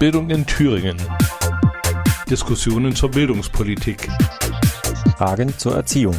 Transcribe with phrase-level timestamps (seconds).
[0.00, 0.96] Bildung in Thüringen.
[2.30, 4.08] Diskussionen zur Bildungspolitik.
[5.18, 6.16] Fragen zur Erziehung.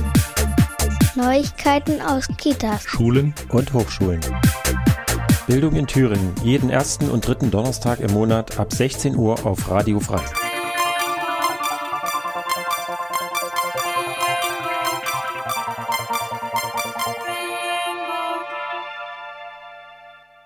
[1.15, 4.21] Neuigkeiten aus Kitas, Schulen und Hochschulen.
[5.47, 9.99] Bildung in Thüringen, jeden ersten und dritten Donnerstag im Monat ab 16 Uhr auf Radio
[9.99, 10.21] Frei.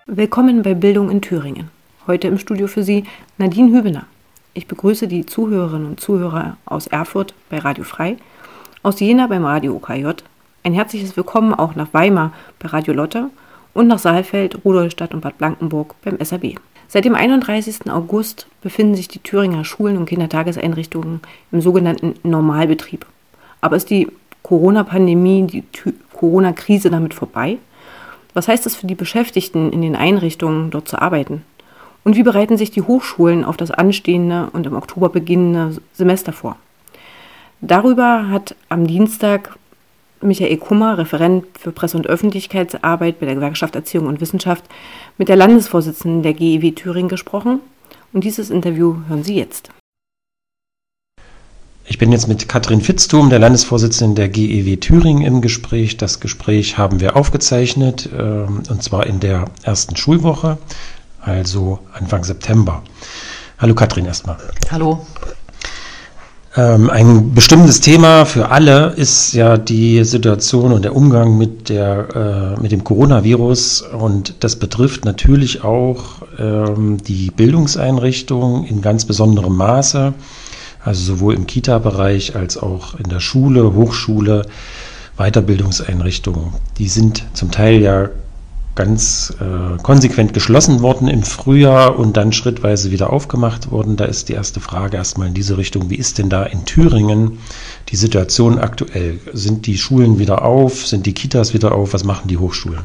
[0.06, 1.75] Willkommen bei Bildung in Thüringen.
[2.06, 3.02] Heute im Studio für Sie
[3.36, 4.06] Nadine Hübener.
[4.54, 8.16] Ich begrüße die Zuhörerinnen und Zuhörer aus Erfurt bei Radio Frei,
[8.84, 10.22] aus Jena beim Radio OKJ,
[10.62, 13.30] ein herzliches Willkommen auch nach Weimar bei Radio Lotte
[13.74, 16.54] und nach Saalfeld, Rudolstadt und Bad Blankenburg beim SAB.
[16.86, 17.90] Seit dem 31.
[17.90, 23.04] August befinden sich die Thüringer Schulen und Kindertageseinrichtungen im sogenannten Normalbetrieb.
[23.60, 24.06] Aber ist die
[24.44, 25.64] Corona-Pandemie, die
[26.12, 27.58] Corona-Krise damit vorbei?
[28.32, 31.42] Was heißt es für die Beschäftigten in den Einrichtungen, dort zu arbeiten?
[32.06, 36.54] Und wie bereiten sich die Hochschulen auf das anstehende und im Oktober beginnende Semester vor?
[37.60, 39.58] Darüber hat am Dienstag
[40.20, 44.62] Michael Kummer, Referent für Presse- und Öffentlichkeitsarbeit bei der Gewerkschaft Erziehung und Wissenschaft,
[45.18, 47.58] mit der Landesvorsitzenden der GEW Thüringen gesprochen.
[48.12, 49.70] Und dieses Interview hören Sie jetzt.
[51.88, 55.96] Ich bin jetzt mit Katrin Fitztum, der Landesvorsitzenden der GEW Thüringen, im Gespräch.
[55.96, 60.58] Das Gespräch haben wir aufgezeichnet, ähm, und zwar in der ersten Schulwoche
[61.26, 62.82] also Anfang September.
[63.58, 64.36] Hallo Katrin erstmal.
[64.70, 65.04] Hallo.
[66.56, 72.54] Ähm, ein bestimmtes Thema für alle ist ja die Situation und der Umgang mit, der,
[72.56, 79.54] äh, mit dem Coronavirus und das betrifft natürlich auch ähm, die Bildungseinrichtungen in ganz besonderem
[79.56, 80.14] Maße,
[80.82, 84.46] also sowohl im Kita-Bereich als auch in der Schule, Hochschule,
[85.18, 86.54] Weiterbildungseinrichtungen.
[86.78, 88.08] Die sind zum Teil ja
[88.76, 93.96] ganz äh, konsequent geschlossen worden im Frühjahr und dann schrittweise wieder aufgemacht worden.
[93.96, 95.90] Da ist die erste Frage erstmal in diese Richtung.
[95.90, 97.38] Wie ist denn da in Thüringen
[97.88, 99.18] die Situation aktuell?
[99.32, 100.86] Sind die Schulen wieder auf?
[100.86, 101.94] Sind die Kitas wieder auf?
[101.94, 102.80] Was machen die Hochschulen?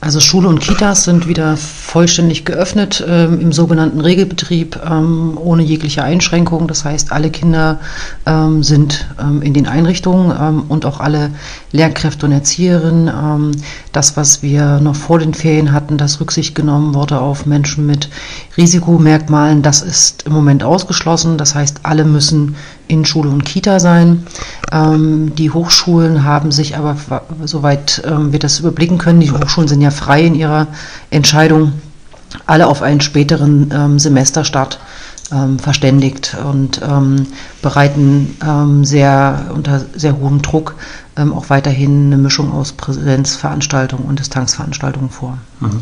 [0.00, 6.04] Also Schule und Kitas sind wieder vollständig geöffnet ähm, im sogenannten Regelbetrieb ähm, ohne jegliche
[6.04, 6.68] Einschränkung.
[6.68, 7.80] Das heißt, alle Kinder
[8.24, 11.30] ähm, sind ähm, in den Einrichtungen ähm, und auch alle
[11.72, 13.08] Lehrkräfte und Erzieherinnen.
[13.08, 13.50] Ähm,
[13.90, 18.08] das, was wir noch vor den Ferien hatten, dass Rücksicht genommen wurde auf Menschen mit
[18.56, 21.38] Risikomerkmalen, das ist im Moment ausgeschlossen.
[21.38, 22.54] Das heißt, alle müssen
[22.88, 24.26] in Schule und Kita sein.
[24.72, 26.96] Ähm, die Hochschulen haben sich aber,
[27.44, 30.66] soweit ähm, wir das überblicken können, die Hochschulen sind ja frei in ihrer
[31.10, 31.72] Entscheidung,
[32.46, 34.80] alle auf einen späteren ähm, Semesterstart
[35.30, 37.26] ähm, verständigt und ähm,
[37.62, 40.74] bereiten ähm, sehr unter sehr hohem Druck
[41.34, 45.36] auch weiterhin eine Mischung aus Präsenzveranstaltungen und Distanzveranstaltungen vor.
[45.58, 45.80] Mhm.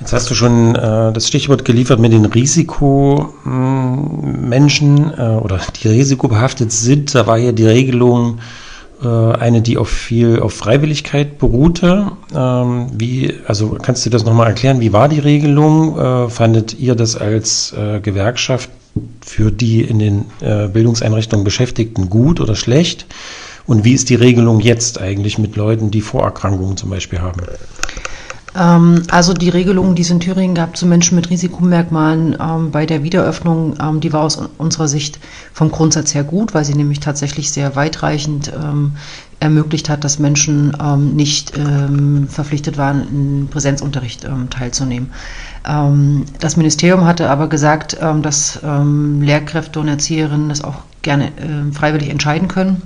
[0.00, 6.70] Jetzt hast du schon äh, das Stichwort geliefert mit den Risikomenschen äh, oder die risikobehaftet
[6.70, 7.12] sind.
[7.14, 8.38] Da war ja die Regelung
[9.02, 12.12] äh, eine, die auf viel auf Freiwilligkeit beruhte.
[12.32, 14.78] Ähm, wie, also kannst du das nochmal erklären?
[14.80, 15.98] Wie war die Regelung?
[15.98, 18.70] Äh, fandet ihr das als äh, Gewerkschaft
[19.20, 23.06] für die in den äh, Bildungseinrichtungen Beschäftigten gut oder schlecht?
[23.66, 27.42] Und wie ist die Regelung jetzt eigentlich mit Leuten, die Vorerkrankungen zum Beispiel haben?
[28.58, 32.86] Ähm, also die Regelung, die es in Thüringen gab zu Menschen mit Risikomerkmalen ähm, bei
[32.86, 35.18] der Wiederöffnung, ähm, die war aus unserer Sicht
[35.52, 38.92] vom Grundsatz her gut, weil sie nämlich tatsächlich sehr weitreichend ähm,
[39.40, 45.10] ermöglicht hat, dass Menschen ähm, nicht ähm, verpflichtet waren, in Präsenzunterricht teilzunehmen.
[46.40, 51.30] das Ministerium hatte aber gesagt, dass Lehrkräfte und Erzieherinnen das auch gerne
[51.72, 52.82] freiwillig entscheiden können,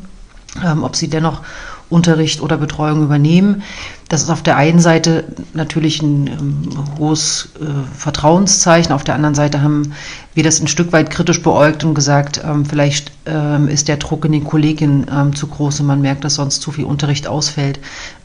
[0.82, 1.42] ob sie dennoch
[1.92, 3.62] Unterricht oder Betreuung übernehmen.
[4.08, 7.64] Das ist auf der einen Seite natürlich ein ähm, hohes äh,
[7.96, 9.92] Vertrauenszeichen, auf der anderen Seite haben
[10.34, 14.24] wir das ein Stück weit kritisch beäugt und gesagt, ähm, vielleicht ähm, ist der Druck
[14.24, 17.78] in den Kolleginnen ähm, zu groß und man merkt, dass sonst zu viel Unterricht ausfällt,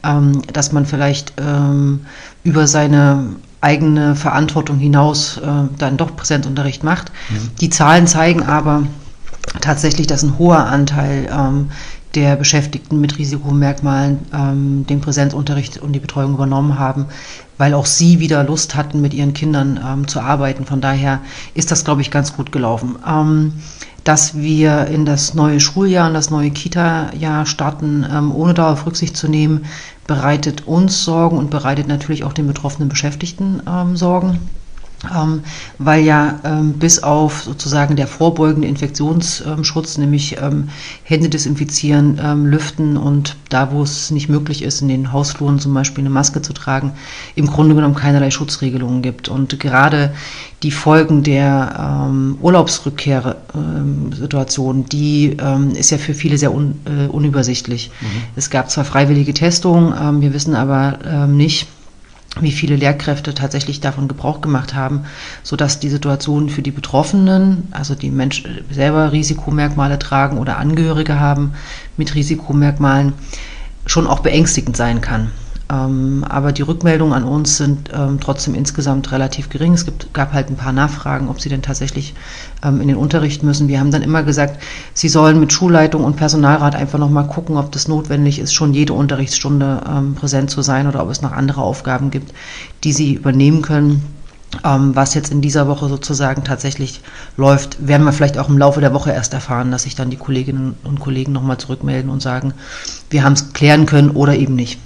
[0.04, 2.06] ähm, dass man vielleicht ähm,
[2.44, 5.46] über seine eigene Verantwortung hinaus äh,
[5.78, 7.12] dann doch Präsenzunterricht macht.
[7.28, 7.50] Mhm.
[7.60, 8.84] Die Zahlen zeigen aber,
[9.60, 11.28] tatsächlich, dass ein hoher Anteil
[12.18, 17.06] der Beschäftigten mit Risikomerkmalen ähm, den Präsenzunterricht und die Betreuung übernommen haben,
[17.58, 20.66] weil auch sie wieder Lust hatten, mit ihren Kindern ähm, zu arbeiten.
[20.66, 21.20] Von daher
[21.54, 22.96] ist das, glaube ich, ganz gut gelaufen.
[23.06, 23.52] Ähm,
[24.02, 29.16] dass wir in das neue Schuljahr, in das neue Kita-Jahr starten, ähm, ohne darauf Rücksicht
[29.16, 29.66] zu nehmen,
[30.08, 34.40] bereitet uns Sorgen und bereitet natürlich auch den betroffenen Beschäftigten ähm, Sorgen.
[35.04, 35.42] Ähm,
[35.78, 40.70] weil ja ähm, bis auf sozusagen der vorbeugende Infektionsschutz, nämlich ähm,
[41.04, 45.72] Hände desinfizieren, ähm, lüften und da, wo es nicht möglich ist, in den Hausfluren zum
[45.72, 46.94] Beispiel eine Maske zu tragen,
[47.36, 49.28] im Grunde genommen keinerlei Schutzregelungen gibt.
[49.28, 50.12] Und gerade
[50.64, 57.92] die Folgen der ähm, Urlaubsrückkehrsituation, die ähm, ist ja für viele sehr un, äh, unübersichtlich.
[58.00, 58.06] Mhm.
[58.34, 61.68] Es gab zwar freiwillige Testungen, wir wissen aber nicht,
[62.42, 65.04] wie viele Lehrkräfte tatsächlich davon Gebrauch gemacht haben,
[65.42, 71.54] sodass die Situation für die Betroffenen, also die Menschen selber Risikomerkmale tragen oder Angehörige haben
[71.96, 73.12] mit Risikomerkmalen,
[73.86, 75.30] schon auch beängstigend sein kann.
[75.70, 79.74] Ähm, aber die Rückmeldungen an uns sind ähm, trotzdem insgesamt relativ gering.
[79.74, 82.14] Es gibt, gab halt ein paar Nachfragen, ob sie denn tatsächlich
[82.64, 83.68] ähm, in den Unterricht müssen.
[83.68, 84.62] Wir haben dann immer gesagt,
[84.94, 88.94] sie sollen mit Schulleitung und Personalrat einfach nochmal gucken, ob das notwendig ist, schon jede
[88.94, 89.82] Unterrichtsstunde
[90.14, 92.32] präsent zu sein oder ob es noch andere Aufgaben gibt,
[92.84, 94.02] die sie übernehmen können.
[94.64, 97.02] Ähm, was jetzt in dieser Woche sozusagen tatsächlich
[97.36, 100.16] läuft, werden wir vielleicht auch im Laufe der Woche erst erfahren, dass sich dann die
[100.16, 102.54] Kolleginnen und Kollegen nochmal zurückmelden und sagen,
[103.10, 104.78] wir haben es klären können oder eben nicht.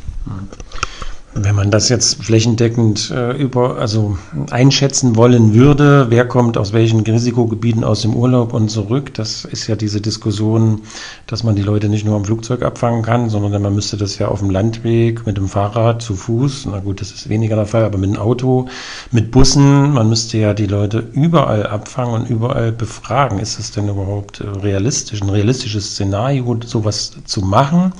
[1.34, 4.18] Wenn man das jetzt flächendeckend äh, über, also
[4.50, 9.66] einschätzen wollen würde, wer kommt aus welchen Risikogebieten aus dem Urlaub und zurück, das ist
[9.66, 10.82] ja diese Diskussion,
[11.26, 14.28] dass man die Leute nicht nur am Flugzeug abfangen kann, sondern man müsste das ja
[14.28, 17.84] auf dem Landweg mit dem Fahrrad, zu Fuß, na gut, das ist weniger der Fall,
[17.84, 18.68] aber mit dem Auto,
[19.10, 23.38] mit Bussen, man müsste ja die Leute überall abfangen und überall befragen.
[23.38, 27.94] Ist es denn überhaupt äh, realistisch, ein realistisches Szenario, sowas zu machen?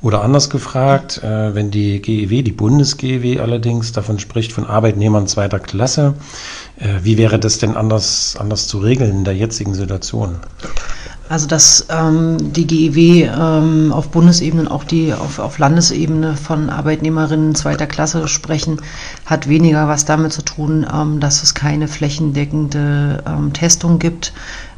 [0.00, 5.58] Oder anders gefragt, äh, wenn die GEW, die Bundes-GEW allerdings davon spricht, von Arbeitnehmern zweiter
[5.58, 6.14] Klasse,
[6.78, 10.36] äh, wie wäre das denn anders, anders zu regeln in der jetzigen Situation?
[11.28, 16.70] Also dass ähm, die GEW ähm, auf Bundesebene und auch die auf, auf Landesebene von
[16.70, 18.80] Arbeitnehmerinnen zweiter Klasse sprechen,
[19.26, 24.32] hat weniger was damit zu tun, ähm, dass es keine flächendeckende ähm, Testung gibt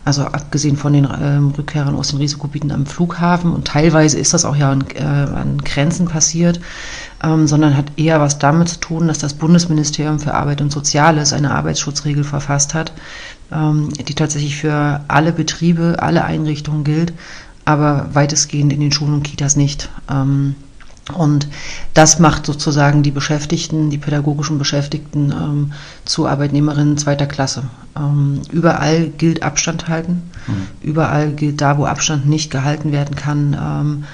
[0.05, 4.45] also abgesehen von den ähm, Rückkehrern aus den Risikogebieten am Flughafen und teilweise ist das
[4.45, 6.61] auch ja an, äh, an Grenzen passiert,
[7.23, 11.33] ähm, sondern hat eher was damit zu tun, dass das Bundesministerium für Arbeit und Soziales
[11.33, 12.93] eine Arbeitsschutzregel verfasst hat,
[13.53, 17.13] ähm, die tatsächlich für alle Betriebe, alle Einrichtungen gilt,
[17.65, 19.91] aber weitestgehend in den Schulen und Kitas nicht.
[21.15, 21.49] Und
[21.95, 25.73] das macht sozusagen die Beschäftigten, die pädagogischen Beschäftigten ähm,
[26.05, 27.65] zu Arbeitnehmerinnen zweiter Klasse.
[27.97, 30.23] Ähm, überall gilt Abstand halten.
[30.47, 30.67] Mhm.
[30.83, 34.05] Überall gilt da, wo Abstand nicht gehalten werden kann, ähm,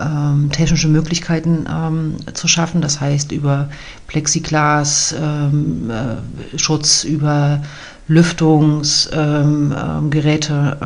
[0.00, 2.80] ähm technische Möglichkeiten ähm, zu schaffen.
[2.80, 3.68] Das heißt über
[4.06, 7.60] Plexiglas, ähm, äh, Schutz, über
[8.08, 10.78] Lüftungsgeräte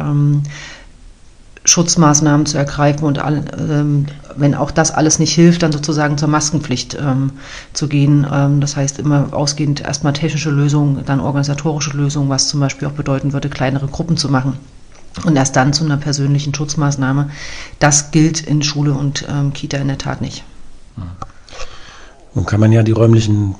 [1.67, 6.29] Schutzmaßnahmen zu ergreifen und all, ähm, wenn auch das alles nicht hilft, dann sozusagen zur
[6.29, 7.33] Maskenpflicht ähm,
[7.73, 8.27] zu gehen.
[8.33, 12.93] Ähm, das heißt immer ausgehend erstmal technische Lösungen, dann organisatorische Lösungen, was zum Beispiel auch
[12.93, 14.55] bedeuten würde, kleinere Gruppen zu machen.
[15.25, 17.31] Und erst dann zu einer persönlichen Schutzmaßnahme.
[17.79, 20.45] Das gilt in Schule und ähm, Kita in der Tat nicht.
[22.35, 23.55] Nun kann man ja die räumlichen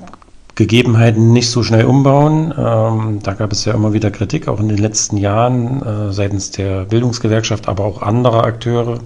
[0.57, 2.51] Gegebenheiten nicht so schnell umbauen.
[2.57, 6.49] Ähm, da gab es ja immer wieder Kritik, auch in den letzten Jahren äh, seitens
[6.49, 8.97] der Bildungsgewerkschaft, aber auch anderer Akteure,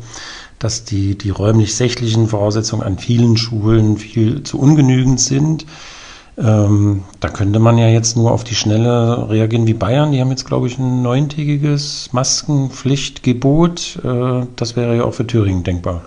[0.59, 5.65] dass die, die räumlich-sächlichen Voraussetzungen an vielen Schulen viel zu ungenügend sind.
[6.37, 10.13] Ähm, da könnte man ja jetzt nur auf die Schnelle reagieren wie Bayern.
[10.13, 13.99] Die haben jetzt, glaube ich, ein neuntägiges Maskenpflichtgebot.
[14.05, 16.03] Äh, das wäre ja auch für Thüringen denkbar.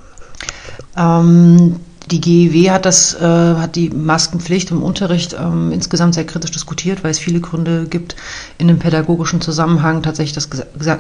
[0.96, 1.76] Ähm,
[2.10, 7.02] die GEW hat das, äh, hat die Maskenpflicht im Unterricht ähm, insgesamt sehr kritisch diskutiert,
[7.02, 8.16] weil es viele Gründe gibt,
[8.58, 10.50] in einem pädagogischen Zusammenhang tatsächlich das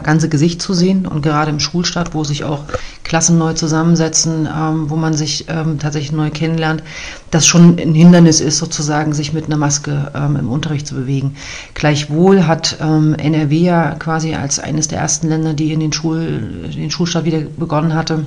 [0.02, 2.64] ganze Gesicht zu sehen und gerade im Schulstart, wo sich auch
[3.02, 6.82] Klassen neu zusammensetzen, ähm, wo man sich ähm, tatsächlich neu kennenlernt,
[7.30, 11.36] das schon ein Hindernis ist, sozusagen sich mit einer Maske ähm, im Unterricht zu bewegen.
[11.74, 16.70] Gleichwohl hat ähm, NRW ja quasi als eines der ersten Länder, die in den, Schul,
[16.74, 18.26] den Schulstart wieder begonnen hatte,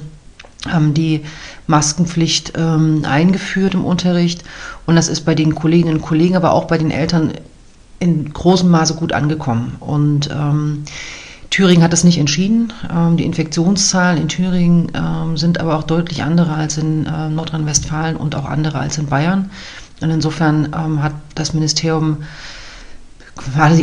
[0.72, 1.24] haben die
[1.68, 4.44] Maskenpflicht ähm, eingeführt im Unterricht.
[4.86, 7.34] Und das ist bei den Kolleginnen und Kollegen, aber auch bei den Eltern
[8.00, 9.76] in großem Maße gut angekommen.
[9.80, 10.84] Und ähm,
[11.50, 12.74] Thüringen hat das nicht entschieden.
[12.94, 18.16] Ähm, die Infektionszahlen in Thüringen ähm, sind aber auch deutlich andere als in äh, Nordrhein-Westfalen
[18.16, 19.50] und auch andere als in Bayern.
[20.02, 22.18] Und insofern ähm, hat das Ministerium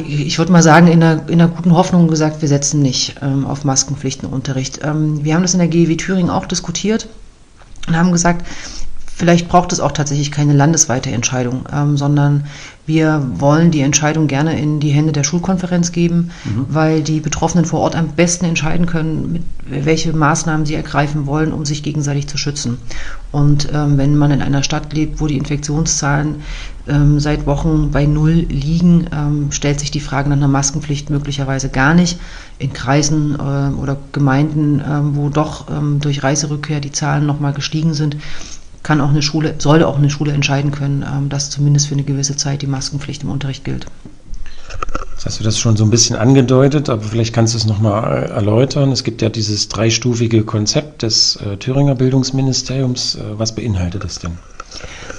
[0.06, 3.46] ich würde mal sagen, in einer, in einer guten Hoffnung gesagt, wir setzen nicht ähm,
[3.46, 4.80] auf Maskenpflichtenunterricht.
[4.82, 7.08] Ähm, wir haben das in der GEW Thüringen auch diskutiert
[7.86, 8.46] und haben gesagt,
[9.16, 12.44] vielleicht braucht es auch tatsächlich keine landesweite Entscheidung, ähm, sondern
[12.86, 16.66] wir wollen die Entscheidung gerne in die Hände der Schulkonferenz geben, mhm.
[16.68, 21.64] weil die Betroffenen vor Ort am besten entscheiden können, welche Maßnahmen sie ergreifen wollen, um
[21.64, 22.78] sich gegenseitig zu schützen.
[23.32, 26.42] Und ähm, wenn man in einer Stadt lebt, wo die Infektionszahlen
[26.86, 31.70] ähm, seit Wochen bei Null liegen, ähm, stellt sich die Frage nach einer Maskenpflicht möglicherweise
[31.70, 32.18] gar nicht.
[32.58, 37.94] In Kreisen äh, oder Gemeinden, äh, wo doch ähm, durch Reiserückkehr die Zahlen nochmal gestiegen
[37.94, 38.18] sind,
[38.84, 42.04] kann auch eine Schule, sollte auch eine Schule entscheiden können, ähm, dass zumindest für eine
[42.04, 43.86] gewisse Zeit die Maskenpflicht im Unterricht gilt.
[45.12, 48.24] Jetzt hast du das schon so ein bisschen angedeutet, aber vielleicht kannst du es nochmal
[48.24, 48.92] erläutern.
[48.92, 53.16] Es gibt ja dieses dreistufige Konzept des äh, Thüringer Bildungsministeriums.
[53.16, 54.38] Äh, was beinhaltet das denn?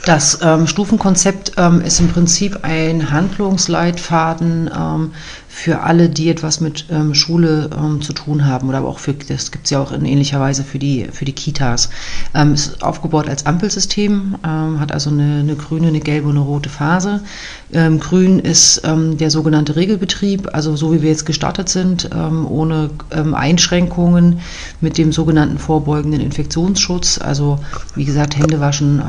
[0.05, 5.11] Das ähm, Stufenkonzept ähm, ist im Prinzip ein Handlungsleitfaden ähm,
[5.47, 9.15] für alle, die etwas mit ähm, Schule ähm, zu tun haben oder aber auch für,
[9.15, 11.89] das gibt es ja auch in ähnlicher Weise für die, für die Kitas.
[12.35, 16.69] Ähm, ist aufgebaut als Ampelsystem, hat also eine, eine, grüne, eine gelbe und eine rote
[16.69, 17.21] Phase.
[17.71, 22.89] grün ist der sogenannte Regelbetrieb, also so wie wir jetzt gestartet sind, ohne
[23.33, 24.39] Einschränkungen
[24.81, 27.59] mit dem sogenannten vorbeugenden Infektionsschutz, also
[27.95, 29.01] wie gesagt Hände waschen,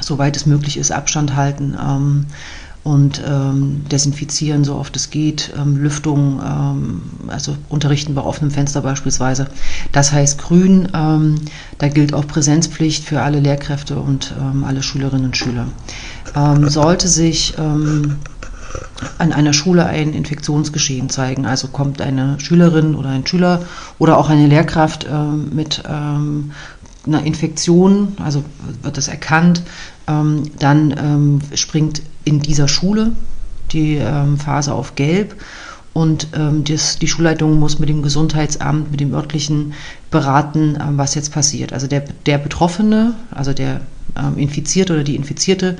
[0.00, 2.26] soweit es möglich ist, Abstand halten ähm,
[2.84, 8.80] und ähm, desinfizieren, so oft es geht, ähm, Lüftung, ähm, also unterrichten bei offenem Fenster
[8.80, 9.48] beispielsweise.
[9.92, 11.36] Das heißt grün, ähm,
[11.78, 15.66] da gilt auch Präsenzpflicht für alle Lehrkräfte und ähm, alle Schülerinnen und Schüler.
[16.68, 17.54] sollte sich
[19.18, 21.46] an einer Schule ein Infektionsgeschehen zeigen.
[21.46, 23.62] Also kommt eine Schülerin oder ein Schüler
[23.98, 26.52] oder auch eine Lehrkraft äh, mit ähm,
[27.06, 28.44] einer Infektion, also
[28.82, 29.62] wird das erkannt,
[30.08, 33.12] ähm, dann ähm, springt in dieser Schule
[33.72, 35.36] die ähm, Phase auf Gelb
[35.92, 39.74] und ähm, das, die Schulleitung muss mit dem Gesundheitsamt, mit dem örtlichen
[40.10, 41.72] beraten, ähm, was jetzt passiert.
[41.72, 43.80] Also der, der Betroffene, also der
[44.36, 45.76] Infizierte oder die Infizierte,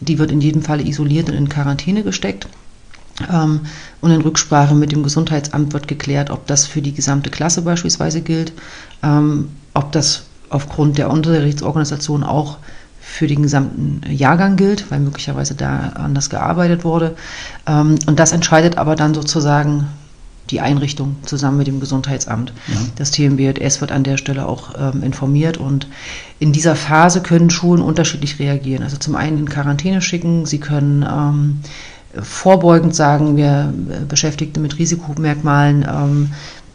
[0.00, 2.46] die wird in jedem Fall isoliert und in Quarantäne gesteckt.
[3.30, 8.20] und in Rücksprache mit dem Gesundheitsamt wird geklärt, ob das für die gesamte Klasse beispielsweise
[8.20, 8.52] gilt,
[9.72, 12.58] ob das aufgrund der Unterrichtsorganisation auch
[13.00, 17.16] für den gesamten Jahrgang gilt, weil möglicherweise da anders gearbeitet wurde.
[17.66, 19.86] Ähm, und das entscheidet aber dann sozusagen
[20.50, 22.52] die Einrichtung zusammen mit dem Gesundheitsamt.
[22.68, 22.76] Ja.
[22.96, 25.86] Das TMBS wird an der Stelle auch ähm, informiert und
[26.38, 28.82] in dieser Phase können Schulen unterschiedlich reagieren.
[28.82, 31.60] Also zum einen in Quarantäne schicken, sie können ähm,
[32.22, 36.30] vorbeugend sagen, wir äh, Beschäftigte mit Risikomerkmalen ähm,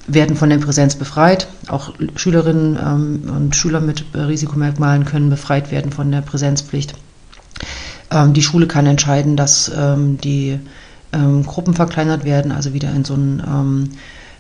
[0.08, 1.48] werden von der Präsenz befreit.
[1.68, 6.94] Auch Schülerinnen ähm, und Schüler mit Risikomerkmalen können befreit werden von der Präsenzpflicht.
[8.12, 10.60] Ähm, die Schule kann entscheiden, dass ähm, die
[11.46, 13.40] Gruppen verkleinert werden, also wieder in so ein,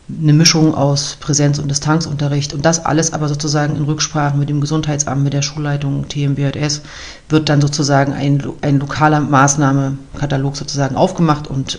[0.10, 2.51] eine Mischung aus Präsenz- und Distanzunterricht.
[2.55, 6.82] Und das alles aber sozusagen in Rücksprache mit dem Gesundheitsamt, mit der Schulleitung TMBS
[7.29, 11.77] wird dann sozusagen ein, ein lokaler Maßnahmekatalog sozusagen aufgemacht und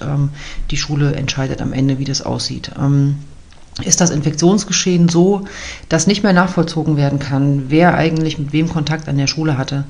[0.71, 2.71] die Schule entscheidet am Ende, wie das aussieht
[3.83, 5.45] ist das Infektionsgeschehen so,
[5.88, 9.85] dass nicht mehr nachvollzogen werden kann, wer eigentlich mit wem Kontakt an der Schule hatte,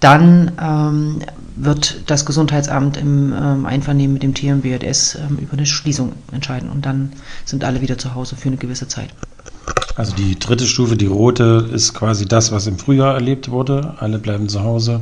[0.00, 1.18] dann ähm,
[1.56, 6.84] wird das Gesundheitsamt im ähm, Einvernehmen mit dem TMBS ähm, über eine Schließung entscheiden und
[6.84, 7.12] dann
[7.44, 9.08] sind alle wieder zu Hause für eine gewisse Zeit.
[9.96, 13.94] Also die dritte Stufe, die rote, ist quasi das, was im Frühjahr erlebt wurde.
[13.98, 15.00] Alle bleiben zu Hause.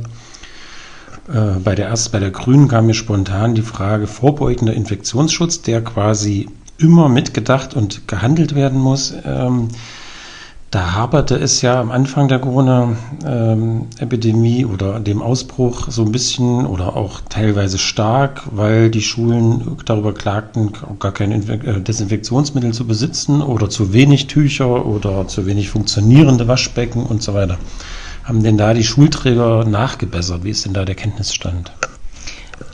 [1.27, 5.83] Äh, bei der ersten, bei der Grünen kam mir spontan die Frage vorbeugender Infektionsschutz, der
[5.83, 9.13] quasi immer mitgedacht und gehandelt werden muss.
[9.25, 9.69] Ähm,
[10.71, 16.65] da haperte es ja am Anfang der Corona-Epidemie ähm, oder dem Ausbruch so ein bisschen
[16.65, 23.41] oder auch teilweise stark, weil die Schulen darüber klagten, gar kein äh, Desinfektionsmittel zu besitzen
[23.41, 27.57] oder zu wenig Tücher oder zu wenig funktionierende Waschbecken und so weiter.
[28.25, 30.43] Haben denn da die Schulträger nachgebessert?
[30.43, 31.71] Wie ist denn da der Kenntnisstand?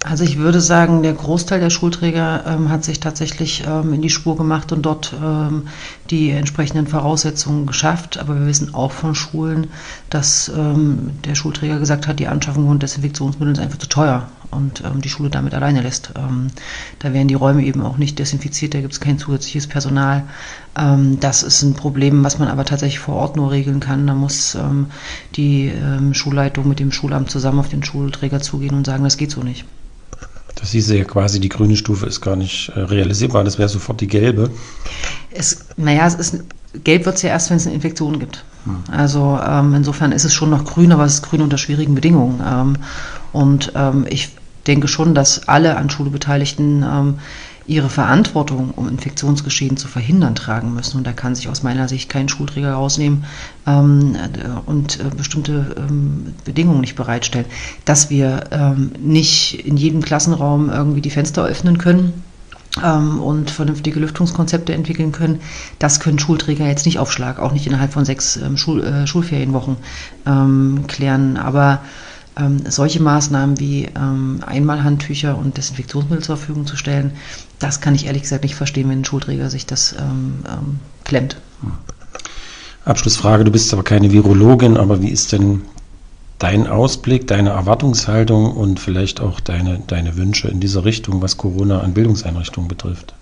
[0.03, 4.09] Also ich würde sagen, der Großteil der Schulträger ähm, hat sich tatsächlich ähm, in die
[4.09, 5.67] Spur gemacht und dort ähm,
[6.09, 8.17] die entsprechenden Voraussetzungen geschafft.
[8.17, 9.67] Aber wir wissen auch von Schulen,
[10.09, 14.83] dass ähm, der Schulträger gesagt hat, die Anschaffung von Desinfektionsmitteln ist einfach zu teuer und
[14.83, 16.13] ähm, die Schule damit alleine lässt.
[16.17, 16.47] Ähm,
[16.97, 20.23] da werden die Räume eben auch nicht desinfiziert, da gibt es kein zusätzliches Personal.
[20.73, 24.07] das ist ein Problem, was man aber tatsächlich vor Ort nur regeln kann.
[24.07, 24.57] Da muss
[25.35, 25.71] die
[26.13, 29.65] Schulleitung mit dem Schulamt zusammen auf den Schulträger zugehen und sagen, das geht so nicht.
[30.55, 34.01] Das hieße ja quasi, die grüne Stufe ist gar nicht äh, realisierbar, das wäre sofort
[34.01, 34.49] die gelbe.
[35.31, 36.43] Es, naja, es ist,
[36.83, 38.43] gelb wird es ja erst, wenn es eine Infektion gibt.
[38.65, 38.83] Hm.
[38.91, 42.41] Also ähm, insofern ist es schon noch grün, aber es ist grün unter schwierigen Bedingungen.
[42.45, 42.75] Ähm,
[43.33, 44.35] und ähm, ich
[44.67, 47.15] denke schon, dass alle an Schule Beteiligten ähm,
[47.71, 50.97] ihre Verantwortung, um Infektionsgeschehen zu verhindern, tragen müssen.
[50.97, 53.23] Und da kann sich aus meiner Sicht kein Schulträger rausnehmen
[53.65, 54.17] ähm,
[54.65, 57.45] und äh, bestimmte ähm, Bedingungen nicht bereitstellen.
[57.85, 62.13] Dass wir ähm, nicht in jedem Klassenraum irgendwie die Fenster öffnen können,
[62.83, 65.41] ähm, und vernünftige Lüftungskonzepte entwickeln können.
[65.79, 69.07] Das können Schulträger jetzt nicht auf Schlag, auch nicht innerhalb von sechs ähm, Schul äh,
[69.07, 69.75] Schulferienwochen
[70.25, 71.35] ähm, klären.
[71.35, 71.81] Aber
[72.37, 77.11] ähm, solche Maßnahmen wie ähm, Einmalhandtücher und Desinfektionsmittel zur Verfügung zu stellen,
[77.59, 80.43] das kann ich ehrlich gesagt nicht verstehen, wenn ein Schulträger sich das ähm,
[81.03, 81.37] klemmt.
[82.85, 85.61] Abschlussfrage, du bist aber keine Virologin, aber wie ist denn
[86.39, 91.81] dein Ausblick, deine Erwartungshaltung und vielleicht auch deine, deine Wünsche in dieser Richtung, was Corona
[91.81, 93.13] an Bildungseinrichtungen betrifft?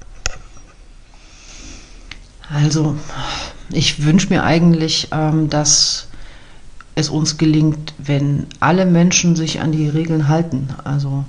[2.49, 2.95] Also,
[3.71, 6.07] ich wünsche mir eigentlich, ähm, dass
[6.99, 10.69] es uns gelingt, wenn alle Menschen sich an die Regeln halten.
[10.83, 11.25] Also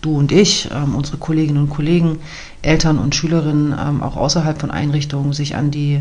[0.00, 2.18] du und ich, ähm, unsere Kolleginnen und Kollegen,
[2.62, 6.00] Eltern und Schülerinnen ähm, auch außerhalb von Einrichtungen sich an die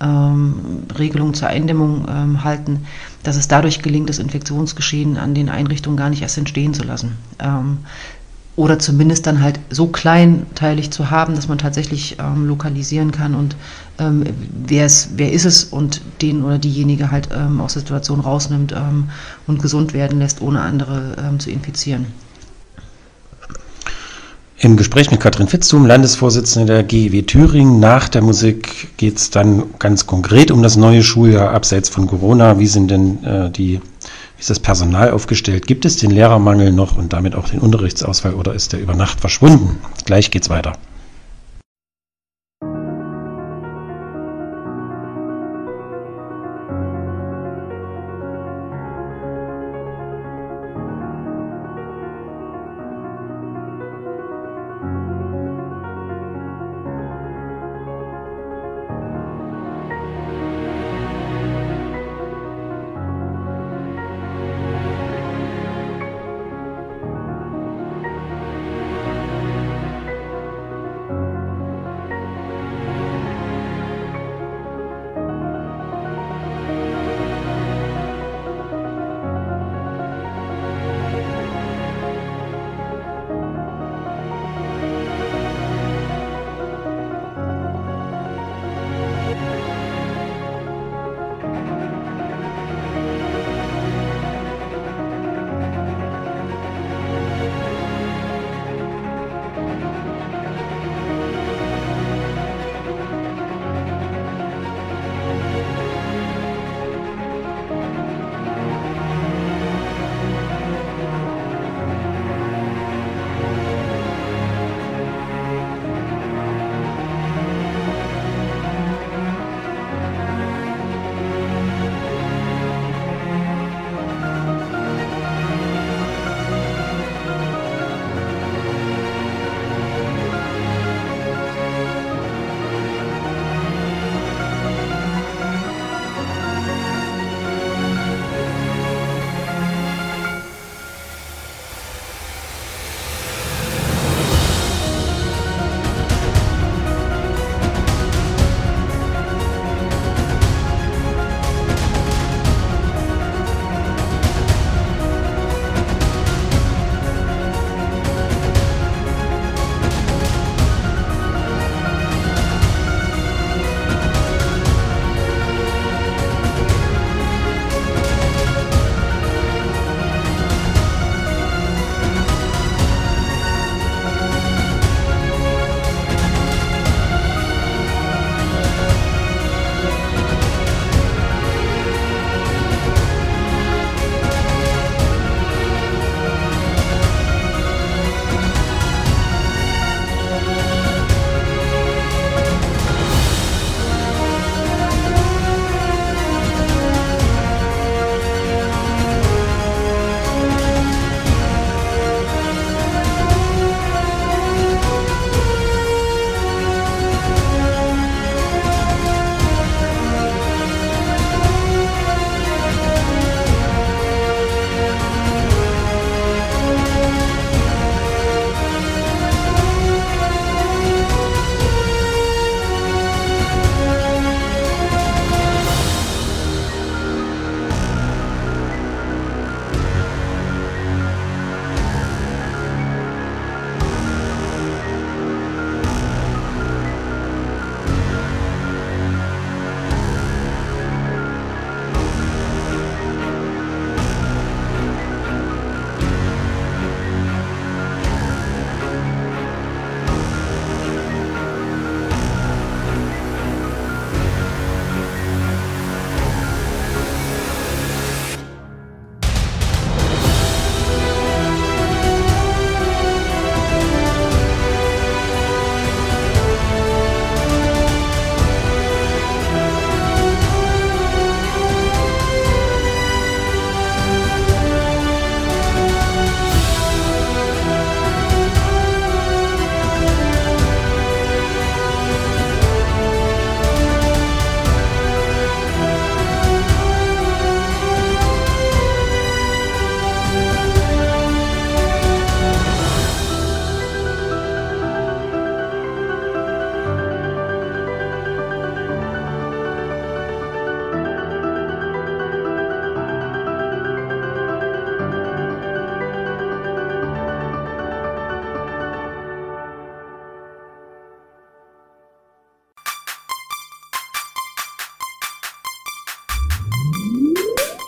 [0.00, 2.86] ähm, Regelungen zur Eindämmung ähm, halten,
[3.22, 7.16] dass es dadurch gelingt, das Infektionsgeschehen an den Einrichtungen gar nicht erst entstehen zu lassen.
[7.38, 7.78] Ähm,
[8.56, 13.56] oder zumindest dann halt so kleinteilig zu haben, dass man tatsächlich ähm, lokalisieren kann und
[14.00, 14.24] ähm,
[14.66, 18.74] wer, ist, wer ist es und den oder diejenige halt ähm, aus der Situation rausnimmt
[19.46, 22.06] und gesund werden lässt, ohne andere zu infizieren.
[24.62, 27.80] Im Gespräch mit Katrin Fitzum, Landesvorsitzende der GEW Thüringen.
[27.80, 32.58] Nach der Musik geht es dann ganz konkret um das neue Schuljahr abseits von Corona.
[32.58, 35.66] Wie sind denn äh, die, wie ist das Personal aufgestellt?
[35.66, 39.22] Gibt es den Lehrermangel noch und damit auch den Unterrichtsausfall oder ist der über Nacht
[39.22, 39.78] verschwunden?
[40.04, 40.74] Gleich geht's weiter.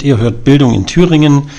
[0.00, 1.50] und ihr hört Bildung in Thüringen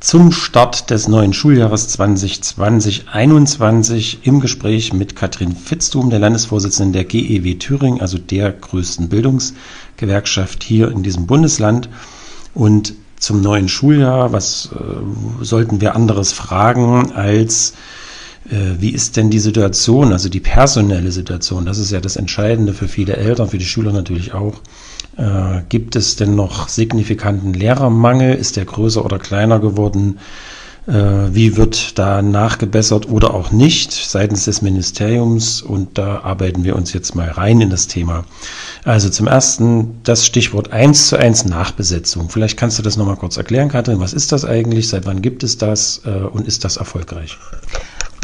[0.00, 7.54] zum Start des neuen Schuljahres 2020-21 im Gespräch mit Katrin Fitztum, der Landesvorsitzenden der GEW
[7.54, 11.88] Thüringen, also der größten Bildungsgewerkschaft hier in diesem Bundesland.
[12.52, 17.74] Und zum neuen Schuljahr, was äh, sollten wir anderes fragen als
[18.50, 21.64] äh, wie ist denn die Situation, also die personelle Situation?
[21.64, 24.54] Das ist ja das Entscheidende für viele Eltern, für die Schüler natürlich auch.
[25.16, 28.34] Äh, gibt es denn noch signifikanten Lehrermangel?
[28.34, 30.18] Ist der größer oder kleiner geworden?
[30.86, 35.62] wie wird da nachgebessert oder auch nicht seitens des Ministeriums?
[35.62, 38.26] Und da arbeiten wir uns jetzt mal rein in das Thema.
[38.84, 42.28] Also zum ersten das Stichwort 1 zu 1 Nachbesetzung.
[42.28, 43.98] Vielleicht kannst du das nochmal kurz erklären, Katrin.
[43.98, 44.88] Was ist das eigentlich?
[44.88, 46.02] Seit wann gibt es das?
[46.32, 47.38] Und ist das erfolgreich?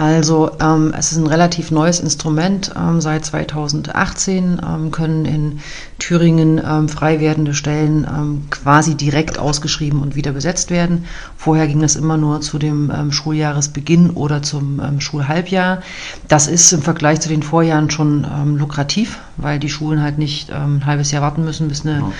[0.01, 2.73] Also ähm, es ist ein relativ neues Instrument.
[2.75, 5.61] Ähm, seit 2018 ähm, können in
[5.99, 11.05] Thüringen ähm, frei werdende Stellen ähm, quasi direkt ausgeschrieben und wieder besetzt werden.
[11.37, 15.83] Vorher ging das immer nur zu dem ähm, Schuljahresbeginn oder zum Schulhalbjahr.
[16.29, 20.87] Das ist im Vergleich zu den Vorjahren schon lukrativ, weil die Schulen halt nicht ein
[20.87, 22.13] halbes Jahr warten müssen, bis eine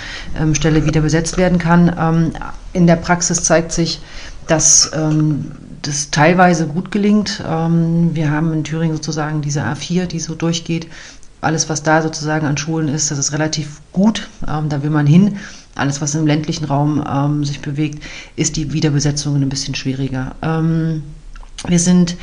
[0.53, 2.33] Stelle wieder besetzt werden kann.
[2.73, 4.01] in der Praxis zeigt sich,
[4.51, 4.91] dass
[5.81, 7.43] das teilweise gut gelingt.
[7.47, 10.87] Ähm, wir haben in Thüringen sozusagen diese A4, die so durchgeht.
[11.41, 14.29] Alles, was da sozusagen an Schulen ist, das ist relativ gut.
[14.47, 15.37] Ähm, da will man hin.
[15.73, 18.03] Alles, was im ländlichen Raum ähm, sich bewegt,
[18.35, 20.35] ist die Wiederbesetzung ein bisschen schwieriger.
[20.41, 22.17] wir sind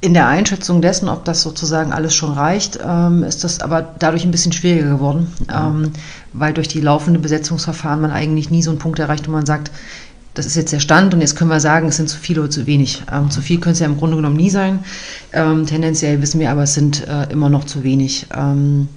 [0.00, 4.24] in der Einschätzung dessen, ob das sozusagen alles schon reicht, ähm, ist das aber dadurch
[4.24, 5.92] ein bisschen schwieriger geworden, ähm,
[6.32, 9.72] weil durch die laufende Besetzungsverfahren man eigentlich nie so einen Punkt erreicht, wo man sagt,
[10.38, 12.50] das ist jetzt der Stand und jetzt können wir sagen, es sind zu viele oder
[12.50, 13.02] zu wenig.
[13.12, 14.84] Ähm, zu viel können es ja im Grunde genommen nie sein.
[15.32, 18.88] Ähm, tendenziell wissen wir aber, es sind äh, immer noch zu wenig, ähm,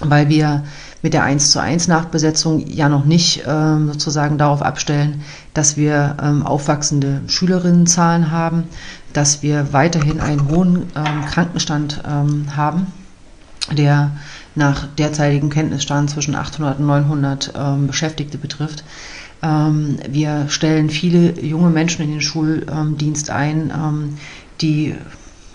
[0.00, 0.64] weil wir
[1.00, 5.22] mit der 1 zu 1 Nachbesetzung ja noch nicht ähm, sozusagen darauf abstellen,
[5.54, 8.64] dass wir ähm, aufwachsende Schülerinnenzahlen haben,
[9.12, 12.88] dass wir weiterhin einen hohen ähm, Krankenstand haben,
[13.70, 14.10] der
[14.56, 17.52] nach derzeitigem Kenntnisstand zwischen 800 und 900
[17.86, 18.82] Beschäftigte betrifft.
[19.42, 24.16] Ähm, wir stellen viele junge Menschen in den Schuldienst ein, ähm,
[24.60, 24.94] die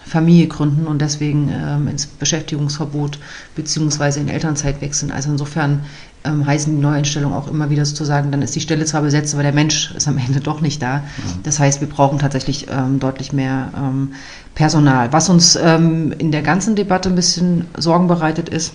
[0.06, 3.20] Familie gründen und deswegen ähm, ins Beschäftigungsverbot
[3.56, 4.20] bzw.
[4.20, 5.12] in Elternzeit wechseln.
[5.12, 5.82] Also insofern
[6.24, 9.44] ähm, heißen die Neueinstellungen auch immer wieder sozusagen, dann ist die Stelle zwar besetzt, aber
[9.44, 10.98] der Mensch ist am Ende doch nicht da.
[10.98, 11.44] Mhm.
[11.44, 14.14] Das heißt, wir brauchen tatsächlich ähm, deutlich mehr ähm,
[14.54, 15.12] Personal.
[15.12, 18.72] Was uns in der ganzen Debatte ein bisschen Sorgen bereitet ist,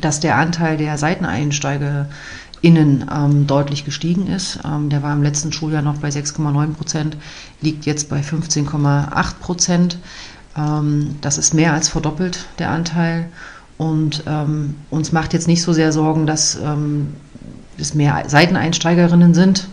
[0.00, 2.08] dass der Anteil der Seiteneinsteiger
[2.62, 4.58] innen ähm, deutlich gestiegen ist.
[4.64, 7.16] Ähm, der war im letzten Schuljahr noch bei 6,9 Prozent,
[7.60, 9.98] liegt jetzt bei 15,8 Prozent.
[10.56, 13.28] Ähm, das ist mehr als verdoppelt der Anteil.
[13.78, 17.08] Und ähm, uns macht jetzt nicht so sehr Sorgen, dass ähm,
[17.78, 19.68] es mehr Seiteneinsteigerinnen sind.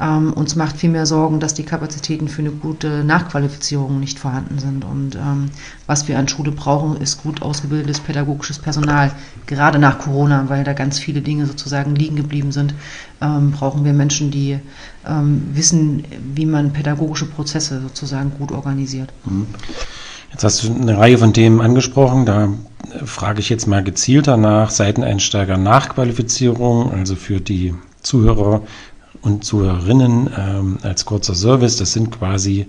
[0.00, 4.84] Ähm, uns macht vielmehr Sorgen, dass die Kapazitäten für eine gute Nachqualifizierung nicht vorhanden sind.
[4.84, 5.50] Und ähm,
[5.86, 9.12] was wir an Schule brauchen, ist gut ausgebildetes pädagogisches Personal.
[9.46, 12.74] Gerade nach Corona, weil da ganz viele Dinge sozusagen liegen geblieben sind,
[13.20, 14.58] ähm, brauchen wir Menschen, die
[15.06, 16.04] ähm, wissen,
[16.34, 19.12] wie man pädagogische Prozesse sozusagen gut organisiert.
[19.24, 19.46] Mhm.
[20.32, 22.26] Jetzt hast du eine Reihe von Themen angesprochen.
[22.26, 22.48] Da
[23.04, 28.62] frage ich jetzt mal gezielter nach Seiteneinsteiger Nachqualifizierung, also für die Zuhörer
[29.22, 31.76] und Zuhörerinnen ähm, als kurzer Service.
[31.76, 32.66] Das sind quasi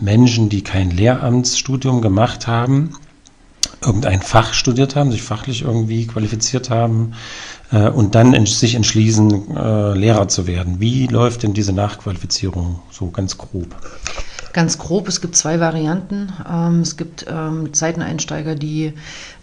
[0.00, 2.94] Menschen, die kein Lehramtsstudium gemacht haben,
[3.84, 7.14] irgendein Fach studiert haben, sich fachlich irgendwie qualifiziert haben
[7.70, 10.80] äh, und dann ent sich entschließen, äh, Lehrer zu werden.
[10.80, 13.76] Wie läuft denn diese Nachqualifizierung so ganz grob?
[14.52, 16.32] Ganz grob, es gibt zwei Varianten.
[16.50, 18.94] Ähm, es gibt ähm, Seiteneinsteiger, die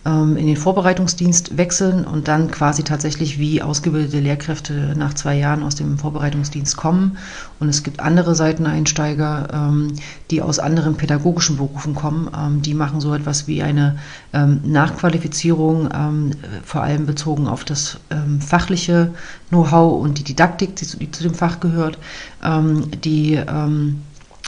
[0.05, 5.63] ähm, in den Vorbereitungsdienst wechseln und dann quasi tatsächlich wie ausgebildete Lehrkräfte nach zwei Jahren
[5.63, 7.17] aus dem Vorbereitungsdienst kommen.
[7.59, 9.71] Und es gibt andere Seiteneinsteiger,
[10.29, 12.61] die aus anderen pädagogischen Berufen kommen.
[12.61, 13.97] Die machen so etwas wie eine
[14.33, 15.89] Nachqualifizierung,
[16.65, 17.97] vor allem bezogen auf das
[18.39, 19.11] fachliche
[19.49, 21.97] Know-how und die Didaktik, die zu dem Fach gehört.
[23.03, 23.39] Die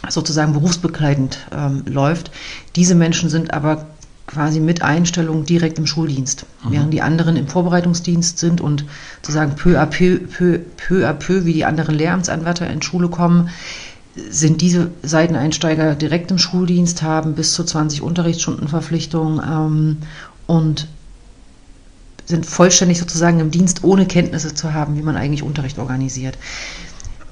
[0.10, 2.32] sozusagen berufsbegleitend ähm, läuft.
[2.76, 3.86] Diese Menschen sind aber
[4.28, 6.72] quasi mit Einstellung direkt im Schuldienst, mhm.
[6.72, 8.86] während die anderen im Vorbereitungsdienst sind und
[9.22, 13.50] sozusagen peu à peu, peu, peu à peu, wie die anderen Lehramtsanwärter in Schule kommen,
[14.30, 19.98] sind diese Seiteneinsteiger direkt im Schuldienst, haben bis zu 20 Unterrichtsstundenverpflichtungen ähm,
[20.48, 20.88] und
[22.26, 26.38] sind vollständig sozusagen im Dienst, ohne Kenntnisse zu haben, wie man eigentlich Unterricht organisiert.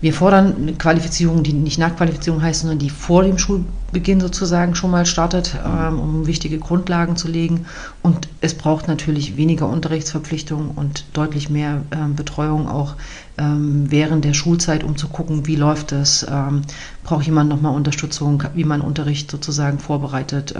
[0.05, 4.91] Wir fordern eine Qualifizierung, die nicht Nachqualifizierung heißt, sondern die vor dem Schulbeginn sozusagen schon
[4.91, 7.65] mal startet, ähm, um wichtige Grundlagen zu legen.
[8.03, 12.93] Und es braucht natürlich weniger Unterrichtsverpflichtungen und deutlich mehr ähm, Betreuung auch
[13.39, 16.61] ähm, während der Schulzeit, um zu gucken, wie läuft es, ähm,
[17.03, 20.53] braucht jemand nochmal Unterstützung, wie man Unterricht sozusagen vorbereitet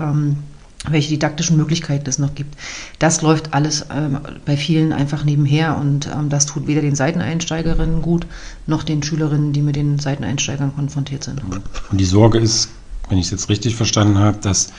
[0.89, 2.56] welche didaktischen Möglichkeiten es noch gibt.
[3.00, 8.02] Das läuft alles ähm, bei vielen einfach nebenher und ähm, das tut weder den Seiteneinsteigerinnen
[8.02, 8.26] gut,
[8.67, 11.41] noch den Schülerinnen, die mit den Seiteneinsteigern konfrontiert sind.
[11.43, 12.69] Und die Sorge ist,
[13.10, 14.71] wenn ich es jetzt richtig verstanden habe, dass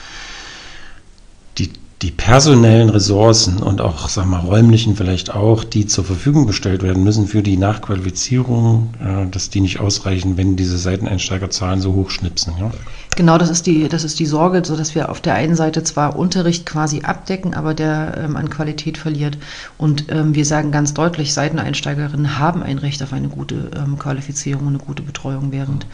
[2.02, 7.02] die personellen Ressourcen und auch, sag mal, räumlichen vielleicht auch, die zur Verfügung gestellt werden
[7.02, 12.52] müssen für die Nachqualifizierung, äh, dass die nicht ausreichen, wenn diese Seiteneinsteigerzahlen so hochschnipsen.
[12.58, 12.70] Ja?
[13.16, 15.84] Genau, das ist die, das ist die Sorge, so dass wir auf der einen Seite
[15.84, 19.38] zwar Unterricht quasi abdecken, aber der ähm, an Qualität verliert.
[19.78, 24.66] Und ähm, wir sagen ganz deutlich, Seiteneinsteigerinnen haben ein Recht auf eine gute ähm, Qualifizierung
[24.66, 25.86] und eine gute Betreuung, während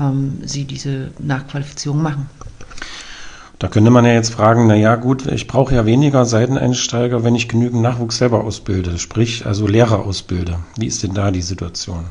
[0.00, 2.28] ähm, sie diese Nachqualifizierung machen.
[3.64, 7.34] Da könnte man ja jetzt fragen, na ja, gut, ich brauche ja weniger Seiteneinsteiger, wenn
[7.34, 10.58] ich genügend Nachwuchs selber ausbilde, sprich also Lehrer ausbilde.
[10.76, 12.04] Wie ist denn da die Situation?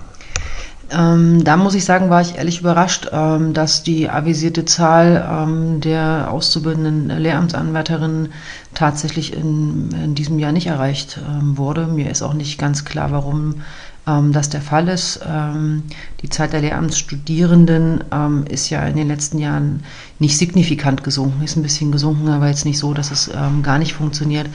[0.90, 5.80] Ähm, da muss ich sagen, war ich ehrlich überrascht, ähm, dass die avisierte Zahl ähm,
[5.80, 8.34] der auszubildenden Lehramtsanwärterinnen
[8.74, 11.86] tatsächlich in, in, diesem Jahr nicht erreicht ähm, wurde.
[11.86, 13.62] Mir ist auch nicht ganz klar, warum
[14.08, 15.20] ähm, das der Fall ist.
[15.26, 15.84] Ähm,
[16.22, 19.84] die Zahl der Lehramtsstudierenden ähm, ist ja in den letzten Jahren
[20.20, 23.80] nicht signifikant gesunken, ist ein bisschen gesunken, aber jetzt nicht so, dass es ähm, gar
[23.80, 24.48] nicht funktioniert.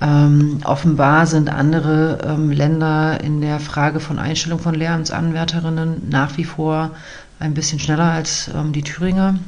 [0.00, 6.44] Ähm, offenbar sind andere ähm, Länder in der Frage von Einstellung von Lehramtsanwärterinnen nach wie
[6.44, 6.90] vor
[7.38, 9.38] ein bisschen schneller als die Thüringer.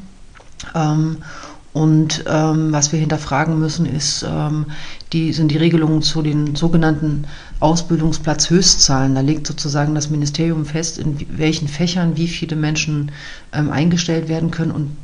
[1.79, 4.67] Und ähm, was wir hinterfragen müssen, ist, ähm,
[5.13, 7.25] die, sind die Regelungen zu den sogenannten
[7.61, 9.15] Ausbildungsplatzhöchstzahlen.
[9.15, 13.13] Da legt sozusagen das Ministerium fest, in welchen Fächern wie viele Menschen
[13.53, 14.73] ähm, eingestellt werden können.
[14.73, 14.97] Und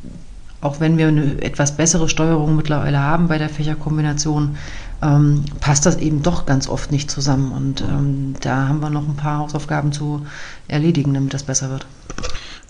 [0.63, 4.57] auch wenn wir eine etwas bessere Steuerung mittlerweile haben bei der Fächerkombination,
[5.01, 7.53] ähm, passt das eben doch ganz oft nicht zusammen.
[7.53, 10.27] Und ähm, da haben wir noch ein paar Hausaufgaben zu
[10.67, 11.87] erledigen, damit das besser wird.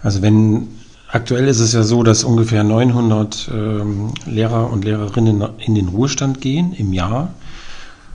[0.03, 0.69] Also wenn
[1.15, 6.41] Aktuell ist es ja so, dass ungefähr 900 ähm, Lehrer und Lehrerinnen in den Ruhestand
[6.41, 7.33] gehen im Jahr.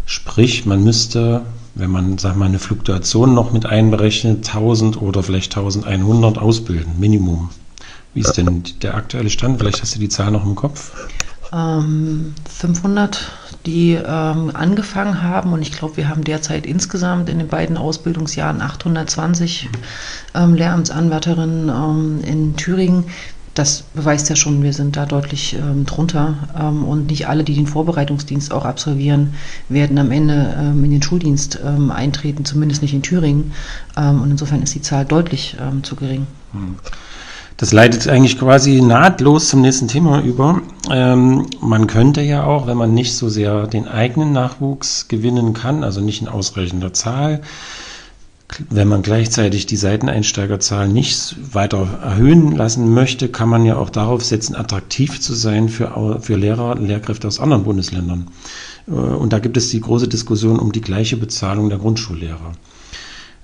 [0.06, 1.44] Sprich, man müsste,
[1.76, 7.52] wenn man sag mal, eine Fluktuation noch mit einberechnet, 1000 oder vielleicht 1100 ausbilden, Minimum.
[8.14, 9.60] Wie ist denn der aktuelle Stand?
[9.60, 10.92] Vielleicht hast du die Zahl noch im Kopf.
[11.52, 13.32] Ähm, 500
[13.66, 15.54] die ähm, angefangen haben.
[15.54, 19.70] Und ich glaube, wir haben derzeit insgesamt in den beiden Ausbildungsjahren 820
[20.36, 23.06] ähm, Lehramtsanwärterinnen ähm, in Thüringen.
[23.56, 26.36] Das beweist ja schon, wir sind da deutlich ähm, drunter.
[26.58, 29.34] Ähm, und nicht alle, die den Vorbereitungsdienst auch absolvieren,
[29.68, 33.52] werden am Ende in den Schuldienst eintreten, zumindest nicht in Thüringen.
[33.96, 36.26] und insofern ist die Zahl deutlich zu gering.
[36.54, 36.76] Hm.
[37.60, 40.62] Das leitet eigentlich quasi nahtlos zum nächsten Thema über.
[40.90, 45.84] Ähm, man könnte ja auch, wenn man nicht so sehr den eigenen Nachwuchs gewinnen kann,
[45.84, 47.42] also nicht in ausreichender Zahl,
[48.70, 54.24] wenn man gleichzeitig die Seiteneinsteigerzahl nicht weiter erhöhen lassen möchte, kann man ja auch darauf
[54.24, 58.28] setzen, attraktiv zu sein für, für Lehrer Lehrkräfte aus anderen Bundesländern.
[58.88, 62.54] Äh, und da gibt es die große Diskussion um die gleiche Bezahlung der Grundschullehrer.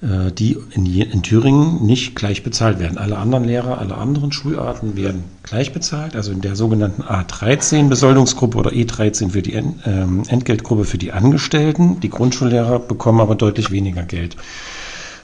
[0.06, 3.00] Äh, die in, in, Thüringen nicht gleich bezahlt werden.
[3.00, 8.72] Alle anderen Lehrer, alle anderen Schularten werden gleich bezahlt, also in der sogenannten A13-Besoldungsgruppe oder
[8.72, 12.00] E13 für die ähm, Entgeltgruppe für die Angestellten.
[12.02, 14.36] Die Grundschullehrer bekommen aber deutlich weniger Geld.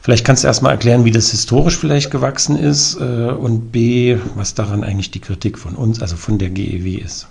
[0.01, 4.55] Vielleicht kannst du erstmal erklären, wie das historisch vielleicht gewachsen ist äh, und B, was
[4.55, 7.27] daran eigentlich die Kritik von uns, also von der GEW ist.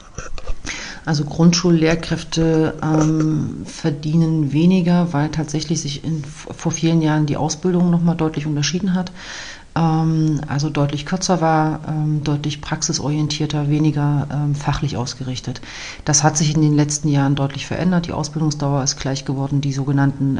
[1.07, 8.17] Also Grundschullehrkräfte ähm, verdienen weniger, weil tatsächlich sich in, vor vielen Jahren die Ausbildung nochmal
[8.17, 9.11] deutlich unterschieden hat.
[9.81, 15.63] Ähm, also deutlich kürzer war, ähm, deutlich praxisorientierter, weniger ähm, fachlich ausgerichtet.
[16.05, 18.07] Das hat sich in den letzten Jahren deutlich verändert.
[18.07, 19.61] Die Ausbildungsdauer ist gleich geworden.
[19.61, 20.39] Die sogenannten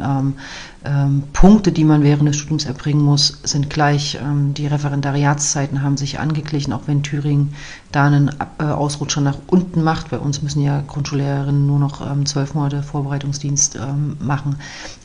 [1.33, 4.17] Punkte, die man während des Studiums erbringen muss, sind gleich.
[4.57, 7.53] Die Referendariatszeiten haben sich angeglichen, auch wenn Thüringen
[7.91, 10.09] da einen äh, Ausrutscher nach unten macht.
[10.09, 13.77] Bei uns müssen ja Grundschullehrerinnen nur noch zwölf Monate Vorbereitungsdienst
[14.19, 14.55] machen.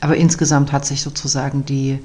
[0.01, 1.99] Aber insgesamt hat sich sozusagen die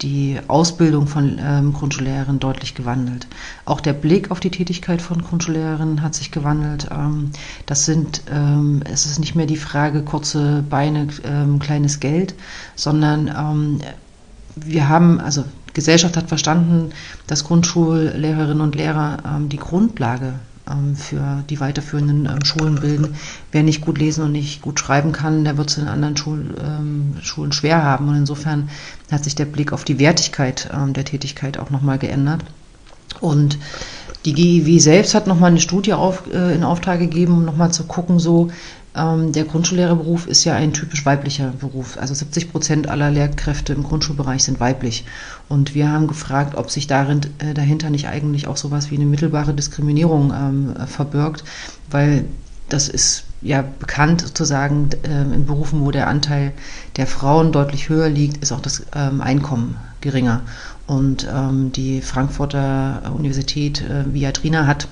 [0.00, 3.26] die Ausbildung von ähm, Grundschullehrerinnen deutlich gewandelt.
[3.64, 6.88] Auch der Blick auf die Tätigkeit von Grundschullehrerinnen hat sich gewandelt.
[6.90, 7.30] Ähm,
[7.66, 12.34] das sind, ähm, es ist nicht mehr die Frage kurze Beine, ähm, kleines Geld,
[12.74, 13.80] sondern ähm,
[14.56, 16.90] wir haben, also Gesellschaft hat verstanden,
[17.26, 20.34] dass Grundschullehrerinnen und Lehrer ähm, die Grundlage
[20.94, 23.16] für die weiterführenden ähm, Schulen bilden.
[23.50, 26.54] Wer nicht gut lesen und nicht gut schreiben kann, der wird es in anderen Schul,
[26.62, 28.08] ähm, Schulen schwer haben.
[28.08, 28.68] Und insofern
[29.10, 32.44] hat sich der Blick auf die Wertigkeit der Tätigkeit auch nochmal geändert.
[33.20, 33.58] Und
[34.24, 37.84] die GIW selbst hat nochmal eine Studie auf, äh, in Auftrag gegeben, um nochmal zu
[37.84, 38.52] gucken, so ähm,
[38.94, 41.96] der Grundschullehrerberuf ist ja ein typisch weiblicher Beruf.
[41.96, 45.06] Also 70 Prozent aller Lehrkräfte im Grundschulbereich sind weiblich.
[45.48, 49.06] Und wir haben gefragt, ob sich darin, äh, dahinter nicht eigentlich auch sowas wie eine
[49.06, 51.42] mittelbare Diskriminierung ähm, verbirgt,
[51.90, 52.26] weil
[52.68, 56.52] das ist ja bekannt sozusagen äh, in Berufen, wo der Anteil
[56.96, 60.42] der Frauen deutlich höher liegt, ist auch das ähm, Einkommen geringer.
[60.86, 64.88] Und ähm, die Frankfurter Universität äh, Viadrina hat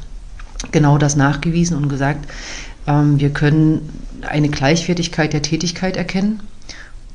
[0.72, 3.88] genau das nachgewiesen und gesagt, ähm, wir können
[4.22, 6.40] eine Gleichwertigkeit der Tätigkeit erkennen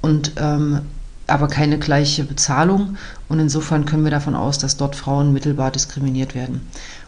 [0.01, 0.81] und ähm,
[1.27, 2.97] aber keine gleiche Bezahlung.
[3.29, 6.61] Und insofern können wir davon aus, dass dort Frauen mittelbar diskriminiert werden.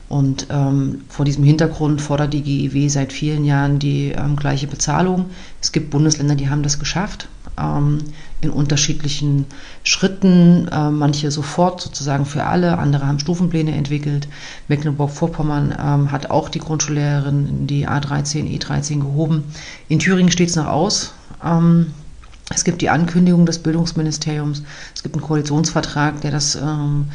[0.10, 5.26] Und ähm, vor diesem Hintergrund fordert die GIW seit vielen Jahren die ähm, gleiche Bezahlung.
[5.62, 7.28] Es gibt Bundesländer, die haben das geschafft
[7.60, 8.00] ähm,
[8.42, 9.46] in unterschiedlichen
[9.84, 14.28] Schritten, äh, manche sofort sozusagen für alle, andere haben Stufenpläne entwickelt.
[14.68, 19.44] Mecklenburg-Vorpommern ähm, hat auch die Grundschullehrerin in die A13, E13 gehoben.
[19.90, 21.14] In Thüringen steht es noch aus.
[21.44, 21.88] Ähm,
[22.54, 24.64] es gibt die Ankündigung des Bildungsministeriums,
[24.96, 27.08] es gibt einen Koalitionsvertrag, der das ähm,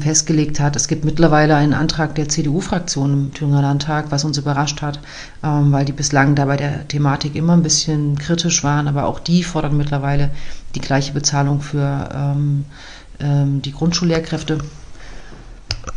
[0.00, 0.76] festgelegt hat.
[0.76, 5.00] Es gibt mittlerweile einen Antrag der CDU-Fraktion im Thüringer Landtag, was uns überrascht hat,
[5.42, 8.86] ähm, weil die bislang da bei der Thematik immer ein bisschen kritisch waren.
[8.86, 10.30] Aber auch die fordern mittlerweile
[10.74, 12.66] die gleiche Bezahlung für ähm,
[13.20, 14.58] ähm die Grundschullehrkräfte.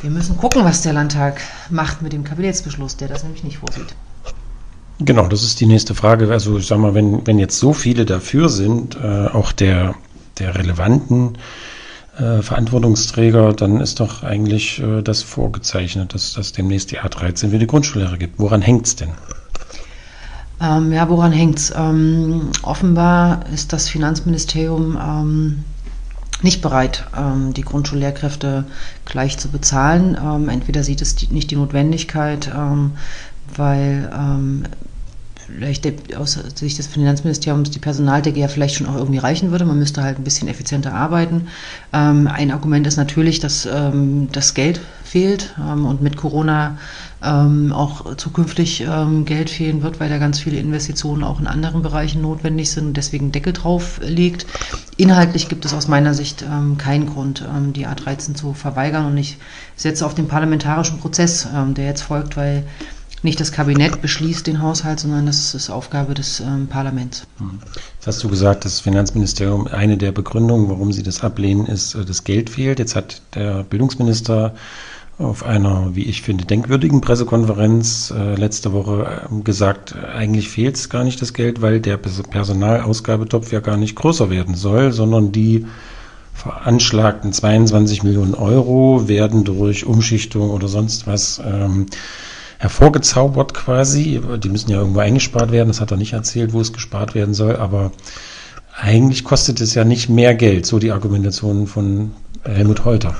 [0.01, 3.93] Wir müssen gucken, was der Landtag macht mit dem Kabinettsbeschluss, der das nämlich nicht vorsieht.
[4.99, 6.31] Genau, das ist die nächste Frage.
[6.31, 9.95] Also ich sag mal, wenn, wenn jetzt so viele dafür sind, äh, auch der,
[10.39, 11.37] der relevanten
[12.17, 17.59] äh, Verantwortungsträger, dann ist doch eigentlich äh, das vorgezeichnet, dass das demnächst die A13 für
[17.59, 18.39] die Grundschullehrer gibt.
[18.39, 19.09] Woran hängt es denn?
[20.61, 21.73] Ähm, ja, woran hängt es?
[21.75, 25.63] Ähm, offenbar ist das Finanzministerium ähm,
[26.41, 28.65] nicht bereit, ähm, die Grundschullehrkräfte
[29.05, 30.17] gleich zu bezahlen.
[30.21, 32.91] Ähm, entweder sieht es die, nicht die Notwendigkeit, ähm,
[33.55, 34.09] weil
[35.47, 39.65] vielleicht aus Sicht des Finanzministeriums die Personaldecke ja vielleicht schon auch irgendwie reichen würde.
[39.65, 41.47] Man müsste halt ein bisschen effizienter arbeiten.
[41.93, 46.77] Ähm, ein Argument ist natürlich, dass ähm, das Geld fehlt ähm, und mit Corona
[47.23, 51.81] ähm, auch zukünftig ähm, Geld fehlen wird, weil da ganz viele Investitionen auch in anderen
[51.81, 54.45] Bereichen notwendig sind und deswegen Deckel drauf liegt.
[54.97, 57.43] Inhaltlich gibt es aus meiner Sicht ähm, keinen Grund,
[57.75, 59.37] die A13 zu verweigern und ich
[59.75, 62.63] setze auf den parlamentarischen Prozess, der jetzt folgt, weil
[63.23, 67.25] nicht das Kabinett beschließt den Haushalt, sondern das ist Aufgabe des ähm, Parlaments.
[67.37, 67.59] Hm.
[67.95, 72.05] Jetzt hast du gesagt, das Finanzministerium, eine der Begründungen, warum sie das ablehnen, ist, äh,
[72.05, 72.79] das Geld fehlt.
[72.79, 74.53] Jetzt hat der Bildungsminister
[75.17, 80.89] auf einer, wie ich finde, denkwürdigen Pressekonferenz äh, letzte Woche äh, gesagt, eigentlich fehlt es
[80.89, 85.65] gar nicht das Geld, weil der Personalausgabetopf ja gar nicht größer werden soll, sondern die
[86.33, 91.85] veranschlagten 22 Millionen Euro werden durch Umschichtung oder sonst was ähm,
[92.57, 94.21] hervorgezaubert quasi.
[94.43, 95.67] Die müssen ja irgendwo eingespart werden.
[95.67, 97.55] Das hat er nicht erzählt, wo es gespart werden soll.
[97.55, 97.91] Aber
[98.75, 102.11] eigentlich kostet es ja nicht mehr Geld, so die Argumentation von
[102.43, 103.15] Helmut Holter.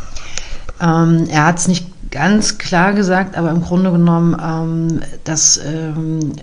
[0.81, 6.33] Ähm, er hat es nicht ganz klar gesagt, aber im Grunde genommen, ähm, dass ähm,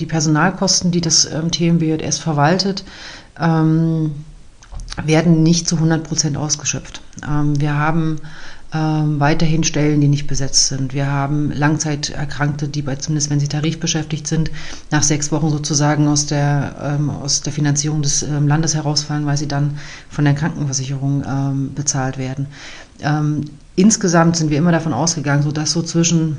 [0.00, 2.84] die Personalkosten, die das ähm, TMBJS verwaltet,
[3.40, 4.12] ähm,
[5.04, 7.00] werden nicht zu 100 Prozent ausgeschöpft.
[7.26, 8.20] Ähm, wir haben
[8.74, 10.94] ähm, weiterhin Stellen, die nicht besetzt sind.
[10.94, 14.50] Wir haben Langzeiterkrankte, die bei, zumindest wenn sie tarifbeschäftigt sind,
[14.90, 19.36] nach sechs Wochen sozusagen aus der, ähm, aus der Finanzierung des ähm, Landes herausfallen, weil
[19.36, 22.46] sie dann von der Krankenversicherung ähm, bezahlt werden.
[23.00, 23.44] Ähm,
[23.76, 26.36] insgesamt sind wir immer davon ausgegangen, so dass so zwischen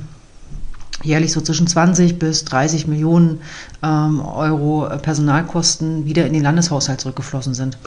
[1.04, 3.42] jährlich so zwischen 20 bis 30 Millionen
[3.84, 7.78] ähm, Euro Personalkosten wieder in den Landeshaushalt zurückgeflossen sind.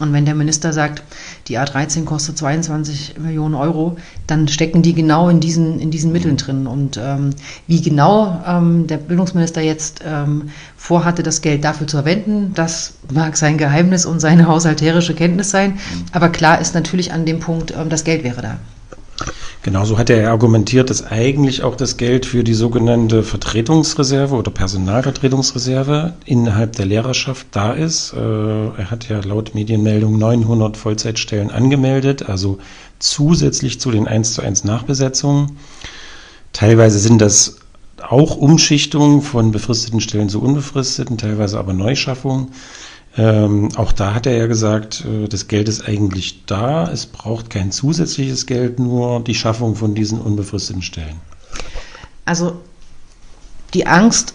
[0.00, 1.02] Und wenn der Minister sagt,
[1.46, 6.36] die A13 kostet 22 Millionen Euro, dann stecken die genau in diesen, in diesen Mitteln
[6.36, 6.66] drin.
[6.66, 7.30] Und ähm,
[7.68, 13.36] wie genau ähm, der Bildungsminister jetzt ähm, vorhatte, das Geld dafür zu verwenden, das mag
[13.36, 15.78] sein Geheimnis und seine haushalterische Kenntnis sein.
[16.12, 18.58] Aber klar ist natürlich an dem Punkt, ähm, das Geld wäre da.
[19.64, 26.12] Genauso hat er argumentiert, dass eigentlich auch das Geld für die sogenannte Vertretungsreserve oder Personalvertretungsreserve
[26.26, 28.12] innerhalb der Lehrerschaft da ist.
[28.12, 32.58] Äh, er hat ja laut Medienmeldung 900 Vollzeitstellen angemeldet, also
[32.98, 35.56] zusätzlich zu den 1 zu 1 Nachbesetzungen.
[36.52, 37.56] Teilweise sind das
[38.06, 42.48] auch Umschichtungen von befristeten Stellen zu unbefristeten, teilweise aber Neuschaffungen.
[43.16, 47.50] Ähm, auch da hat er ja gesagt, äh, das Geld ist eigentlich da, es braucht
[47.50, 51.20] kein zusätzliches Geld, nur die Schaffung von diesen unbefristeten Stellen.
[52.24, 52.60] Also
[53.72, 54.34] die Angst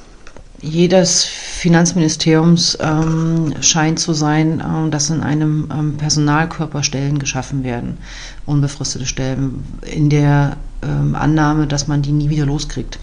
[0.61, 7.97] jedes Finanzministeriums ähm, scheint zu sein, äh, dass in einem ähm, Personalkörper Stellen geschaffen werden,
[8.45, 12.99] unbefristete Stellen, in der ähm, Annahme, dass man die nie wieder loskriegt.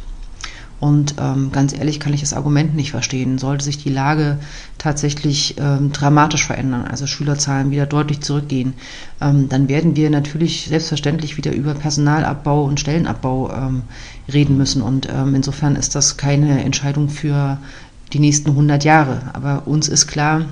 [0.79, 3.39] Und ähm, ganz ehrlich kann ich das Argument nicht verstehen.
[3.39, 4.39] Sollte sich die Lage
[4.77, 8.75] tatsächlich ähm, dramatisch verändern, also Schülerzahlen wieder deutlich zurückgehen,
[9.21, 13.83] ähm, dann werden wir natürlich selbstverständlich wieder über Personalabbau und Stellenabbau ähm,
[14.33, 14.83] reden müssen.
[14.83, 17.59] Und ähm, insofern ist das keine Entscheidung für
[18.13, 19.23] die nächsten 100 Jahre.
[19.33, 20.45] Aber uns ist klar,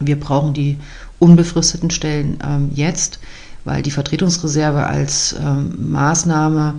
[0.00, 0.78] wir brauchen die
[1.18, 3.20] unbefristeten Stellen ähm, jetzt
[3.64, 6.74] weil die Vertretungsreserve als ähm, Maßnahme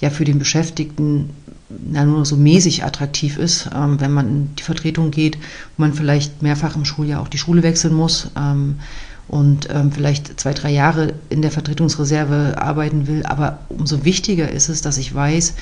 [0.00, 1.30] ja für den Beschäftigten
[1.68, 5.36] na, nur so mäßig attraktiv ist, ähm, wenn man in die Vertretung geht,
[5.76, 8.80] wo man vielleicht mehrfach im Schuljahr auch die Schule wechseln muss ähm,
[9.28, 13.24] und ähm, vielleicht zwei, drei Jahre in der Vertretungsreserve arbeiten will.
[13.24, 15.54] Aber umso wichtiger ist es, dass ich weiß,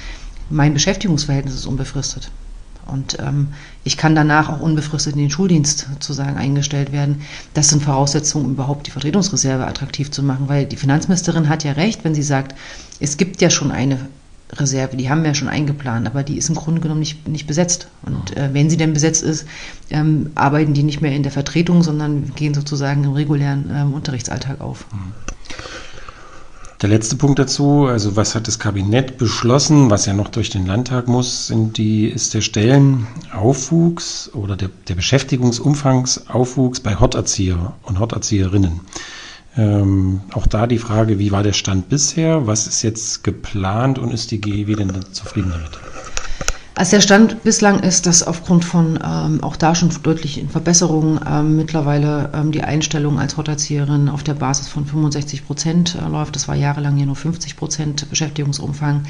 [0.48, 2.30] mein Beschäftigungsverhältnis ist unbefristet.
[2.86, 3.48] Und ähm,
[3.82, 7.22] ich kann danach auch unbefristet in den Schuldienst sozusagen eingestellt werden.
[7.52, 11.72] Das sind Voraussetzungen, um überhaupt die Vertretungsreserve attraktiv zu machen, weil die Finanzministerin hat ja
[11.72, 12.54] recht, wenn sie sagt,
[13.00, 13.98] es gibt ja schon eine
[14.52, 17.46] Reserve, die haben wir ja schon eingeplant, aber die ist im Grunde genommen nicht, nicht
[17.46, 17.88] besetzt.
[18.04, 19.46] Und äh, wenn sie denn besetzt ist,
[19.90, 24.60] ähm, arbeiten die nicht mehr in der Vertretung, sondern gehen sozusagen im regulären ähm, Unterrichtsalltag
[24.60, 24.86] auf.
[26.82, 30.66] Der letzte Punkt dazu, also was hat das Kabinett beschlossen, was ja noch durch den
[30.66, 38.80] Landtag muss, sind die, ist der Stellenaufwuchs oder der, der Beschäftigungsumfangsaufwuchs bei Horterzieher und Horterzieherinnen.
[39.56, 44.12] Ähm, auch da die Frage, wie war der Stand bisher, was ist jetzt geplant und
[44.12, 45.78] ist die GEW denn zufrieden damit?
[46.78, 51.56] Also der Stand bislang ist, dass aufgrund von ähm, auch da schon deutlichen Verbesserungen ähm,
[51.56, 56.36] mittlerweile ähm, die Einstellung als Horterzieherin auf der Basis von 65 Prozent äh, läuft.
[56.36, 59.04] Das war jahrelang hier nur 50 Prozent Beschäftigungsumfang.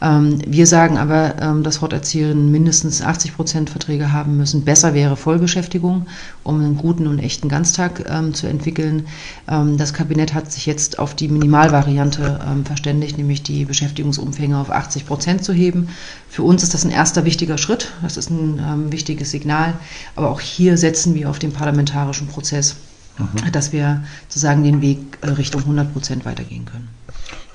[0.00, 4.64] Ähm, wir sagen aber, ähm, dass Horterzieherinnen mindestens 80 Prozent Verträge haben müssen.
[4.64, 6.06] Besser wäre Vollbeschäftigung,
[6.44, 9.06] um einen guten und echten Ganztag ähm, zu entwickeln.
[9.46, 15.44] das Kabinett hat sich jetzt auf die Minimalvariante verständigt, nämlich die Beschäftigungsumfänge auf 80 Prozent
[15.44, 15.88] zu heben.
[16.30, 17.92] Für uns ist das ein erster wichtiger Schritt.
[18.02, 19.74] Das ist ein ähm, wichtiges Signal.
[20.14, 22.76] Aber auch hier setzen wir auf den parlamentarischen Prozess,
[23.18, 23.50] mhm.
[23.52, 26.88] dass wir sozusagen den Weg äh, Richtung 100 Prozent weitergehen können.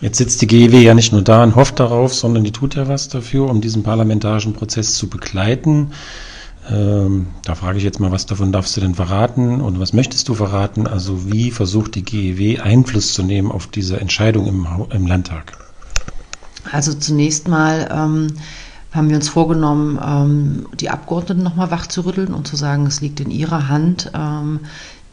[0.02, 2.88] Jetzt sitzt die GEW ja nicht nur da und hofft darauf, sondern die tut ja
[2.88, 5.92] was dafür, um diesen parlamentarischen Prozess zu begleiten.
[6.70, 10.30] Ähm, da frage ich jetzt mal, was davon darfst du denn verraten und was möchtest
[10.30, 10.88] du verraten?
[10.88, 15.58] Also wie versucht die GEW Einfluss zu nehmen auf diese Entscheidung im, im Landtag?
[16.72, 18.28] Also zunächst mal ähm,
[18.94, 23.02] haben wir uns vorgenommen, ähm, die Abgeordneten nochmal wach zu rütteln und zu sagen, es
[23.02, 24.62] liegt in ihrer Hand, ähm,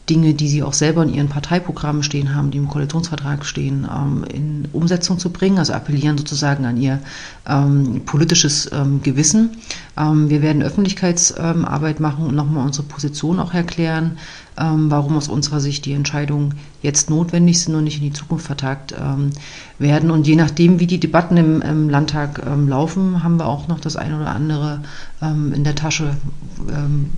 [0.09, 4.23] Dinge, die sie auch selber in ihren Parteiprogrammen stehen haben, die im Koalitionsvertrag stehen, ähm,
[4.23, 6.99] in Umsetzung zu bringen, also appellieren sozusagen an ihr
[7.47, 9.57] ähm, politisches ähm, Gewissen.
[9.97, 14.17] Ähm, wir werden Öffentlichkeitsarbeit machen und nochmal unsere Position auch erklären,
[14.57, 18.47] ähm, warum aus unserer Sicht die Entscheidungen jetzt notwendig sind und nicht in die Zukunft
[18.47, 19.29] vertagt ähm,
[19.77, 20.09] werden.
[20.09, 23.95] Und je nachdem, wie die Debatten im, im Landtag laufen, haben wir auch noch das
[23.95, 24.81] eine oder andere
[25.21, 26.15] in der Tasche,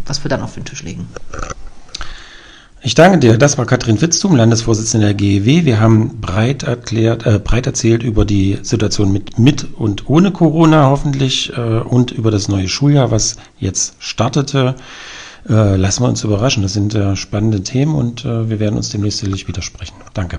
[0.06, 1.08] was wir dann auf den Tisch legen.
[2.86, 3.38] Ich danke dir.
[3.38, 5.64] Das war Katrin Witztum, Landesvorsitzende der GEW.
[5.64, 10.90] Wir haben breit erklärt, äh, breit erzählt über die Situation mit, mit und ohne Corona
[10.90, 14.76] hoffentlich äh, und über das neue Schuljahr, was jetzt startete.
[15.48, 16.62] Äh, lassen wir uns überraschen.
[16.62, 19.96] Das sind äh, spannende Themen und äh, wir werden uns demnächst sicherlich widersprechen.
[20.14, 20.38] Danke.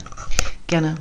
[0.67, 0.97] Gerne.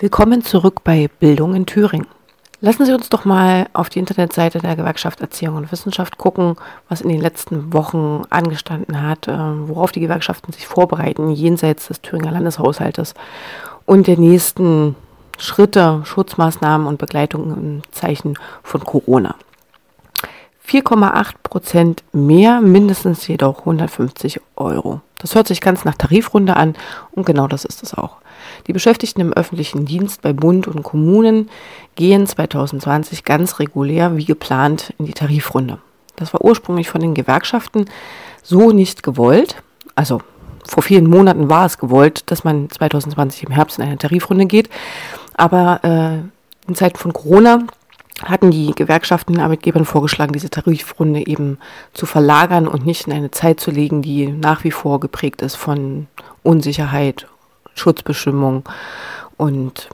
[0.00, 2.06] Willkommen zurück bei Bildung in Thüringen.
[2.60, 6.54] Lassen Sie uns doch mal auf die Internetseite der Gewerkschaft Erziehung und Wissenschaft gucken,
[6.88, 12.00] was in den letzten Wochen angestanden hat, äh, worauf die Gewerkschaften sich vorbereiten, jenseits des
[12.00, 13.14] Thüringer Landeshaushaltes
[13.86, 14.94] und der nächsten
[15.36, 19.34] Schritte, Schutzmaßnahmen und Begleitung im Zeichen von Corona.
[20.64, 25.00] 4,8 Prozent mehr, mindestens jedoch 150 Euro.
[25.18, 26.76] Das hört sich ganz nach Tarifrunde an
[27.10, 28.18] und genau das ist es auch.
[28.68, 31.48] Die Beschäftigten im öffentlichen Dienst bei Bund und Kommunen
[31.94, 35.78] gehen 2020 ganz regulär wie geplant in die Tarifrunde.
[36.16, 37.86] Das war ursprünglich von den Gewerkschaften
[38.42, 39.62] so nicht gewollt.
[39.94, 40.20] Also
[40.66, 44.68] vor vielen Monaten war es gewollt, dass man 2020 im Herbst in eine Tarifrunde geht.
[45.34, 47.60] Aber äh, in Zeiten von Corona
[48.22, 51.58] hatten die Gewerkschaften den Arbeitgebern vorgeschlagen, diese Tarifrunde eben
[51.94, 55.54] zu verlagern und nicht in eine Zeit zu legen, die nach wie vor geprägt ist
[55.54, 56.08] von
[56.42, 57.26] Unsicherheit
[57.78, 58.64] Schutzbestimmung
[59.36, 59.88] und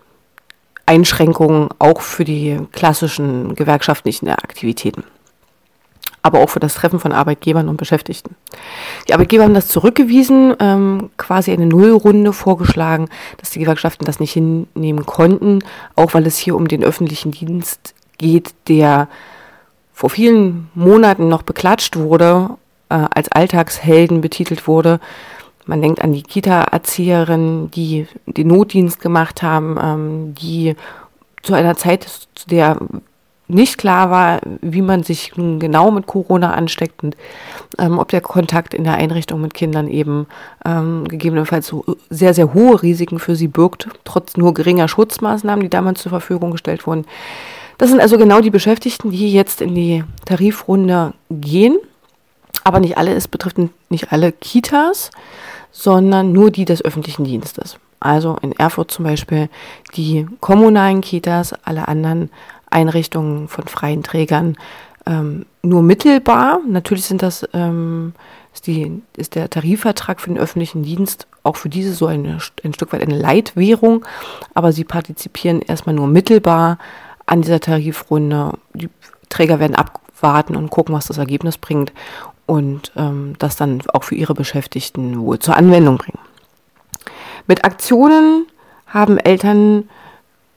[0.87, 5.05] Einschränkungen auch für die klassischen gewerkschaftlichen Aktivitäten.
[6.23, 8.35] Aber auch für das Treffen von Arbeitgebern und Beschäftigten.
[9.09, 13.09] Die Arbeitgeber haben das zurückgewiesen, ähm, quasi eine Nullrunde vorgeschlagen,
[13.39, 15.63] dass die Gewerkschaften das nicht hinnehmen konnten,
[15.97, 19.09] auch weil es hier um den öffentlichen Dienst geht, der
[19.93, 22.51] vor vielen Monaten noch beklatscht wurde,
[22.89, 25.01] äh, als Alltagshelden betitelt wurde,
[25.67, 30.77] man denkt an die Kita-Erzieherinnen, die den Notdienst gemacht haben, ähm, die
[31.43, 32.05] zu einer Zeit,
[32.35, 32.79] zu der
[33.47, 37.17] nicht klar war, wie man sich nun genau mit Corona ansteckt und
[37.79, 40.27] ähm, ob der Kontakt in der Einrichtung mit Kindern eben
[40.65, 45.69] ähm, gegebenenfalls so sehr, sehr hohe Risiken für sie birgt, trotz nur geringer Schutzmaßnahmen, die
[45.69, 47.05] damals zur Verfügung gestellt wurden.
[47.77, 51.77] Das sind also genau die Beschäftigten, die jetzt in die Tarifrunde gehen.
[52.65, 53.59] Aber nicht alle, es betrifft
[53.91, 55.11] nicht alle Kitas
[55.75, 57.77] sondern nur die des öffentlichen Dienstes.
[58.01, 59.49] Also in Erfurt zum Beispiel
[59.97, 62.31] die kommunalen Kitas, alle anderen
[62.71, 64.57] Einrichtungen von freien Trägern
[65.05, 66.61] ähm, nur mittelbar.
[66.67, 68.15] Natürlich sind das ähm,
[68.55, 72.73] ist, die, ist der Tarifvertrag für den öffentlichen Dienst auch für diese so eine, ein
[72.73, 74.07] Stück weit eine Leitwährung,
[74.55, 76.79] aber sie partizipieren erstmal nur mittelbar
[77.27, 78.53] an dieser Tarifrunde.
[78.75, 78.89] Die
[79.29, 81.93] Träger werden abwarten und gucken, was das Ergebnis bringt
[82.47, 86.19] und ähm, das dann auch für ihre Beschäftigten wohl zur Anwendung bringen.
[87.47, 88.47] Mit Aktionen
[88.87, 89.89] haben Eltern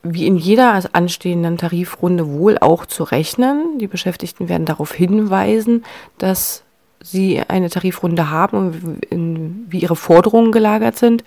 [0.04, 3.78] wie in jeder anstehenden Tarifrunde wohl auch zu rechnen.
[3.80, 5.84] Die Beschäftigten werden darauf hinweisen,
[6.18, 6.64] dass
[7.02, 11.24] sie eine Tarifrunde haben und wie ihre Forderungen gelagert sind.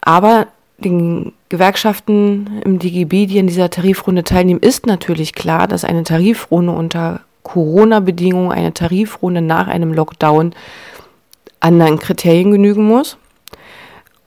[0.00, 0.46] Aber
[0.78, 6.72] den Gewerkschaften im DGB, die an dieser Tarifrunde teilnehmen, ist natürlich klar, dass eine Tarifrunde
[6.72, 10.54] unter Corona-Bedingungen eine Tarifrunde nach einem Lockdown
[11.60, 13.16] anderen Kriterien genügen muss.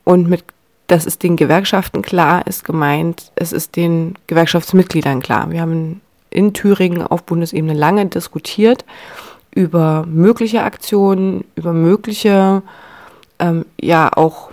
[0.03, 0.43] Und mit,
[0.87, 5.51] das ist den Gewerkschaften klar, ist gemeint, es ist den Gewerkschaftsmitgliedern klar.
[5.51, 8.85] Wir haben in Thüringen auf Bundesebene lange diskutiert
[9.51, 12.61] über mögliche Aktionen, über mögliche,
[13.39, 14.51] ähm, ja auch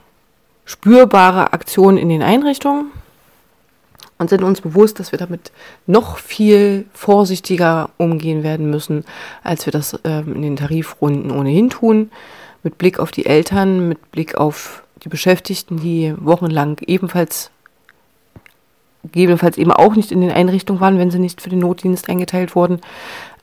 [0.65, 2.93] spürbare Aktionen in den Einrichtungen
[4.23, 5.53] und sind uns bewusst, dass wir damit
[5.87, 9.05] noch viel vorsichtiger umgehen werden müssen,
[9.43, 12.11] als wir das ähm, in den Tarifrunden ohnehin tun.
[12.62, 17.51] Mit Blick auf die Eltern, mit Blick auf die Beschäftigten, die wochenlang ebenfalls
[19.05, 22.55] gegebenenfalls eben auch nicht in den Einrichtungen waren, wenn sie nicht für den Notdienst eingeteilt
[22.55, 22.81] wurden.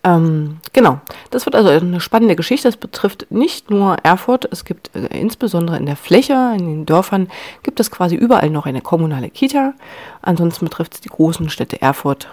[0.03, 2.67] Ähm, genau, das wird also eine spannende Geschichte.
[2.67, 7.29] Das betrifft nicht nur Erfurt, es gibt äh, insbesondere in der Fläche, in den Dörfern,
[7.63, 9.73] gibt es quasi überall noch eine kommunale Kita.
[10.21, 12.29] Ansonsten betrifft es die großen Städte Erfurt.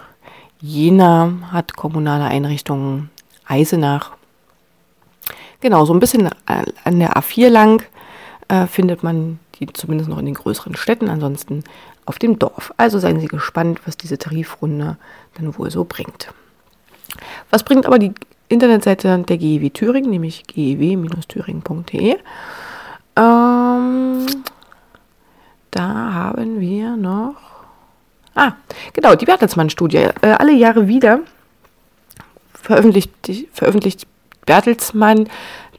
[0.61, 3.09] Jena hat kommunale Einrichtungen,
[3.45, 4.11] Eisenach.
[5.59, 7.83] Genau, so ein bisschen an der A4 lang
[8.47, 11.63] äh, findet man die zumindest noch in den größeren Städten, ansonsten
[12.05, 12.73] auf dem Dorf.
[12.77, 14.97] Also seien Sie gespannt, was diese Tarifrunde
[15.35, 16.29] dann wohl so bringt.
[17.49, 18.13] Was bringt aber die
[18.49, 22.17] Internetseite der GEW Thüringen, nämlich gew-thüringen.de?
[23.15, 24.25] Ähm,
[25.71, 27.35] da haben wir noch.
[28.35, 28.53] Ah,
[28.93, 30.09] genau, die Bertelsmann-Studie.
[30.21, 31.21] Äh, alle Jahre wieder
[32.53, 33.11] veröffentlicht,
[33.51, 34.07] veröffentlicht
[34.45, 35.27] Bertelsmann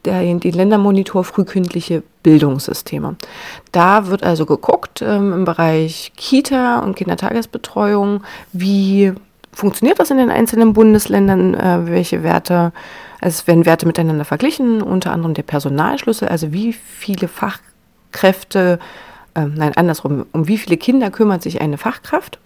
[0.05, 3.17] der, den Ländermonitor frühkindliche Bildungssysteme.
[3.73, 8.23] Da wird also geguckt ähm, im Bereich Kita und Kindertagesbetreuung,
[8.53, 9.13] wie
[9.59, 11.55] funktioniert das in den einzelnen Bundesländern?
[11.55, 12.73] Äh, welche Werte,
[13.21, 18.79] es werden Werte miteinander verglichen, unter anderem der Personalschlüssel, also wie viele Fachkräfte,
[19.35, 22.39] äh, nein, andersrum, um wie viele Kinder kümmert sich eine Fachkraft?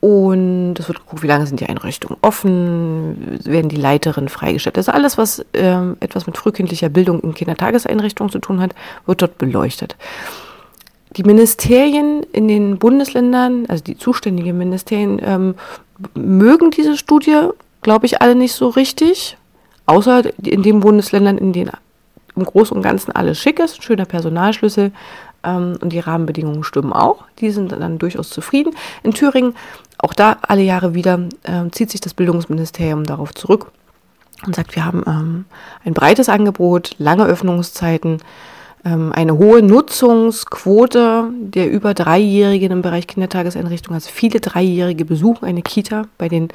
[0.00, 4.78] Und es wird geguckt, wie lange sind die Einrichtungen offen, werden die Leiterinnen freigestellt.
[4.78, 8.74] Also alles, was äh, etwas mit frühkindlicher Bildung in Kindertageseinrichtungen zu tun hat,
[9.06, 9.96] wird dort beleuchtet.
[11.16, 15.54] Die Ministerien in den Bundesländern, also die zuständigen Ministerien, ähm,
[16.14, 17.48] mögen diese Studie,
[17.82, 19.36] glaube ich, alle nicht so richtig.
[19.86, 21.72] Außer in den Bundesländern, in denen
[22.36, 24.92] im Großen und Ganzen alles schick ist, schöner Personalschlüssel
[25.44, 27.24] ähm, und die Rahmenbedingungen stimmen auch.
[27.38, 28.74] Die sind dann durchaus zufrieden.
[29.02, 29.54] In Thüringen,
[29.98, 33.72] auch da alle Jahre wieder, äh, zieht sich das Bildungsministerium darauf zurück
[34.46, 35.44] und sagt, wir haben ähm,
[35.84, 38.22] ein breites Angebot, lange Öffnungszeiten,
[38.94, 46.06] eine hohe Nutzungsquote der über Dreijährigen im Bereich Kindertageseinrichtungen, also viele Dreijährige besuchen eine Kita
[46.16, 46.48] bei den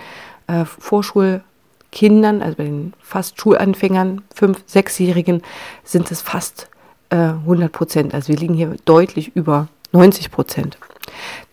[0.47, 5.41] äh, Vorschulkindern, also bei den fast Schulanfängern, fünf, sechsjährigen,
[5.83, 6.69] sind es fast
[7.09, 8.13] äh, 100 Prozent.
[8.13, 10.77] Also wir liegen hier deutlich über 90 Prozent.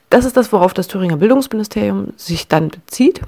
[0.09, 3.20] Das ist das, worauf das Thüringer Bildungsministerium sich dann bezieht.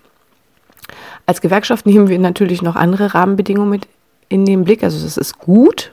[1.27, 3.87] Als Gewerkschaft nehmen wir natürlich noch andere Rahmenbedingungen mit
[4.29, 4.83] in den Blick.
[4.83, 5.93] Also es ist gut,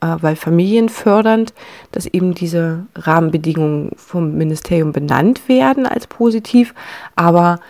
[0.00, 1.52] weil familienfördernd,
[1.92, 6.74] dass eben diese Rahmenbedingungen vom Ministerium benannt werden als positiv.
[7.16, 7.60] Aber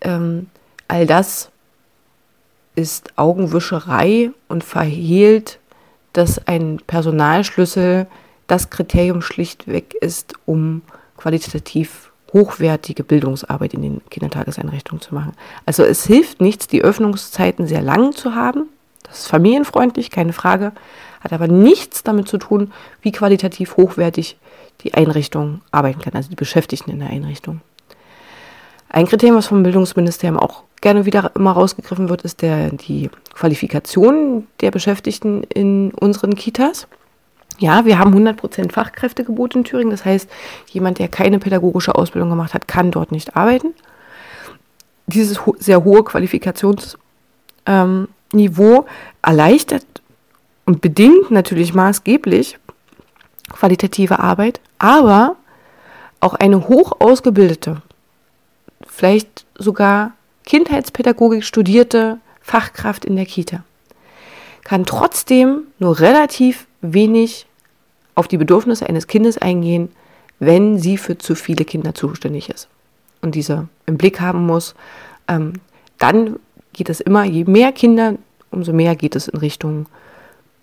[0.00, 0.48] ähm,
[0.86, 1.50] all das
[2.74, 5.58] ist Augenwischerei und verhehlt,
[6.12, 8.06] dass ein Personalschlüssel
[8.46, 10.82] das Kriterium schlichtweg ist, um
[11.16, 15.32] qualitativ hochwertige Bildungsarbeit in den Kindertageseinrichtungen zu machen.
[15.66, 18.68] Also es hilft nichts, die Öffnungszeiten sehr lang zu haben.
[19.02, 20.72] Das ist familienfreundlich, keine Frage,
[21.30, 22.72] hat aber nichts damit zu tun,
[23.02, 24.36] wie qualitativ hochwertig
[24.82, 27.60] die Einrichtung arbeiten kann, also die Beschäftigten in der Einrichtung.
[28.88, 34.46] Ein Kriterium, was vom Bildungsministerium auch gerne wieder immer rausgegriffen wird, ist der, die Qualifikation
[34.60, 36.86] der Beschäftigten in unseren Kitas.
[37.58, 39.90] Ja, wir haben 100% Fachkräftegebot in Thüringen.
[39.90, 40.30] Das heißt,
[40.70, 43.74] jemand, der keine pädagogische Ausbildung gemacht hat, kann dort nicht arbeiten.
[45.06, 46.96] Dieses ho sehr hohe Qualifikationsniveau
[47.66, 48.84] ähm,
[49.22, 49.84] erleichtert
[50.68, 52.58] und bedingt natürlich maßgeblich
[53.50, 55.36] qualitative Arbeit, aber
[56.20, 57.80] auch eine hoch ausgebildete,
[58.86, 60.12] vielleicht sogar
[60.44, 63.64] Kindheitspädagogik studierte Fachkraft in der Kita
[64.62, 67.46] kann trotzdem nur relativ wenig
[68.14, 69.90] auf die Bedürfnisse eines Kindes eingehen,
[70.38, 72.68] wenn sie für zu viele Kinder zuständig ist
[73.22, 74.74] und diese im Blick haben muss,
[75.28, 75.54] ähm,
[75.96, 76.38] dann
[76.74, 78.16] geht es immer, je mehr Kinder,
[78.50, 79.86] umso mehr geht es in Richtung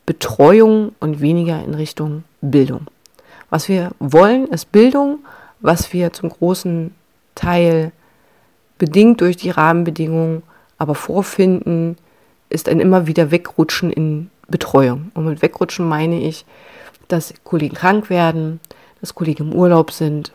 [0.06, 2.88] Betreuung und weniger in Richtung Bildung.
[3.50, 5.20] Was wir wollen, ist Bildung,
[5.60, 6.94] was wir zum großen
[7.34, 7.92] Teil
[8.78, 10.44] bedingt durch die Rahmenbedingungen
[10.78, 11.98] aber vorfinden,
[12.50, 15.12] ist ein immer wieder Wegrutschen in Betreuung.
[15.14, 16.46] Und mit Wegrutschen meine ich,
[17.08, 18.60] dass Kollegen krank werden,
[19.00, 20.32] dass Kollegen im Urlaub sind.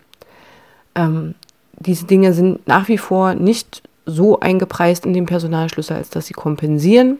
[0.95, 1.35] Ähm,
[1.73, 6.33] diese Dinge sind nach wie vor nicht so eingepreist in den Personalschlüssel, als dass sie
[6.33, 7.17] kompensieren,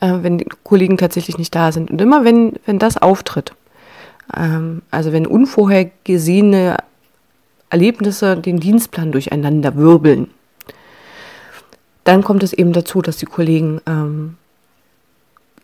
[0.00, 1.90] äh, wenn die Kollegen tatsächlich nicht da sind.
[1.90, 3.52] Und immer wenn, wenn das auftritt,
[4.36, 6.76] ähm, also wenn unvorhergesehene
[7.70, 10.28] Erlebnisse den Dienstplan durcheinander wirbeln,
[12.04, 14.36] dann kommt es eben dazu, dass die Kollegen ähm,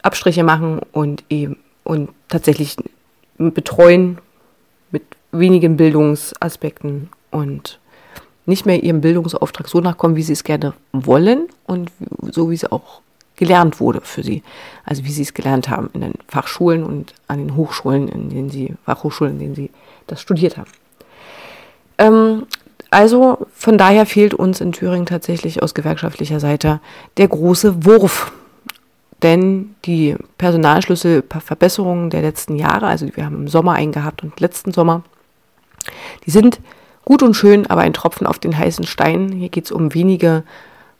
[0.03, 2.77] Abstriche machen und eben und tatsächlich
[3.39, 4.19] betreuen
[4.91, 7.79] mit wenigen Bildungsaspekten und
[8.45, 11.91] nicht mehr ihrem Bildungsauftrag so nachkommen, wie sie es gerne wollen und
[12.23, 13.03] so wie es auch
[13.37, 14.43] gelernt wurde für sie.
[14.85, 18.51] Also wie sie es gelernt haben in den Fachschulen und an den Hochschulen, in denen
[18.51, 19.71] sie, Fachhochschulen, in denen sie
[20.07, 20.71] das studiert haben.
[21.99, 22.47] Ähm,
[22.91, 26.81] also von daher fehlt uns in Thüringen tatsächlich aus gewerkschaftlicher Seite
[27.17, 28.33] der große Wurf
[29.23, 34.73] denn die Personalschlüsselverbesserungen der letzten Jahre, also wir haben im Sommer einen gehabt und letzten
[34.73, 35.03] Sommer,
[36.25, 36.61] die sind
[37.05, 39.33] gut und schön, aber ein Tropfen auf den heißen Stein.
[39.33, 40.45] Hier geht es um wenige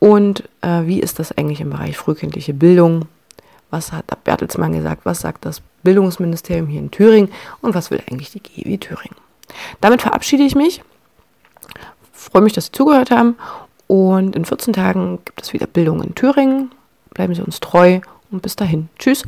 [0.00, 3.06] und äh, wie ist das eigentlich im Bereich frühkindliche Bildung?
[3.70, 5.02] Was hat Bertelsmann gesagt?
[5.04, 7.30] Was sagt das Bildungsministerium hier in Thüringen?
[7.60, 9.16] Und was will eigentlich die GEW Thüringen?
[9.80, 10.82] Damit verabschiede ich mich.
[12.12, 13.36] Freue mich, dass Sie zugehört haben.
[13.86, 16.70] Und in 14 Tagen gibt es wieder Bildung in Thüringen.
[17.12, 18.00] Bleiben Sie uns treu
[18.30, 18.88] und bis dahin.
[18.98, 19.24] Tschüss.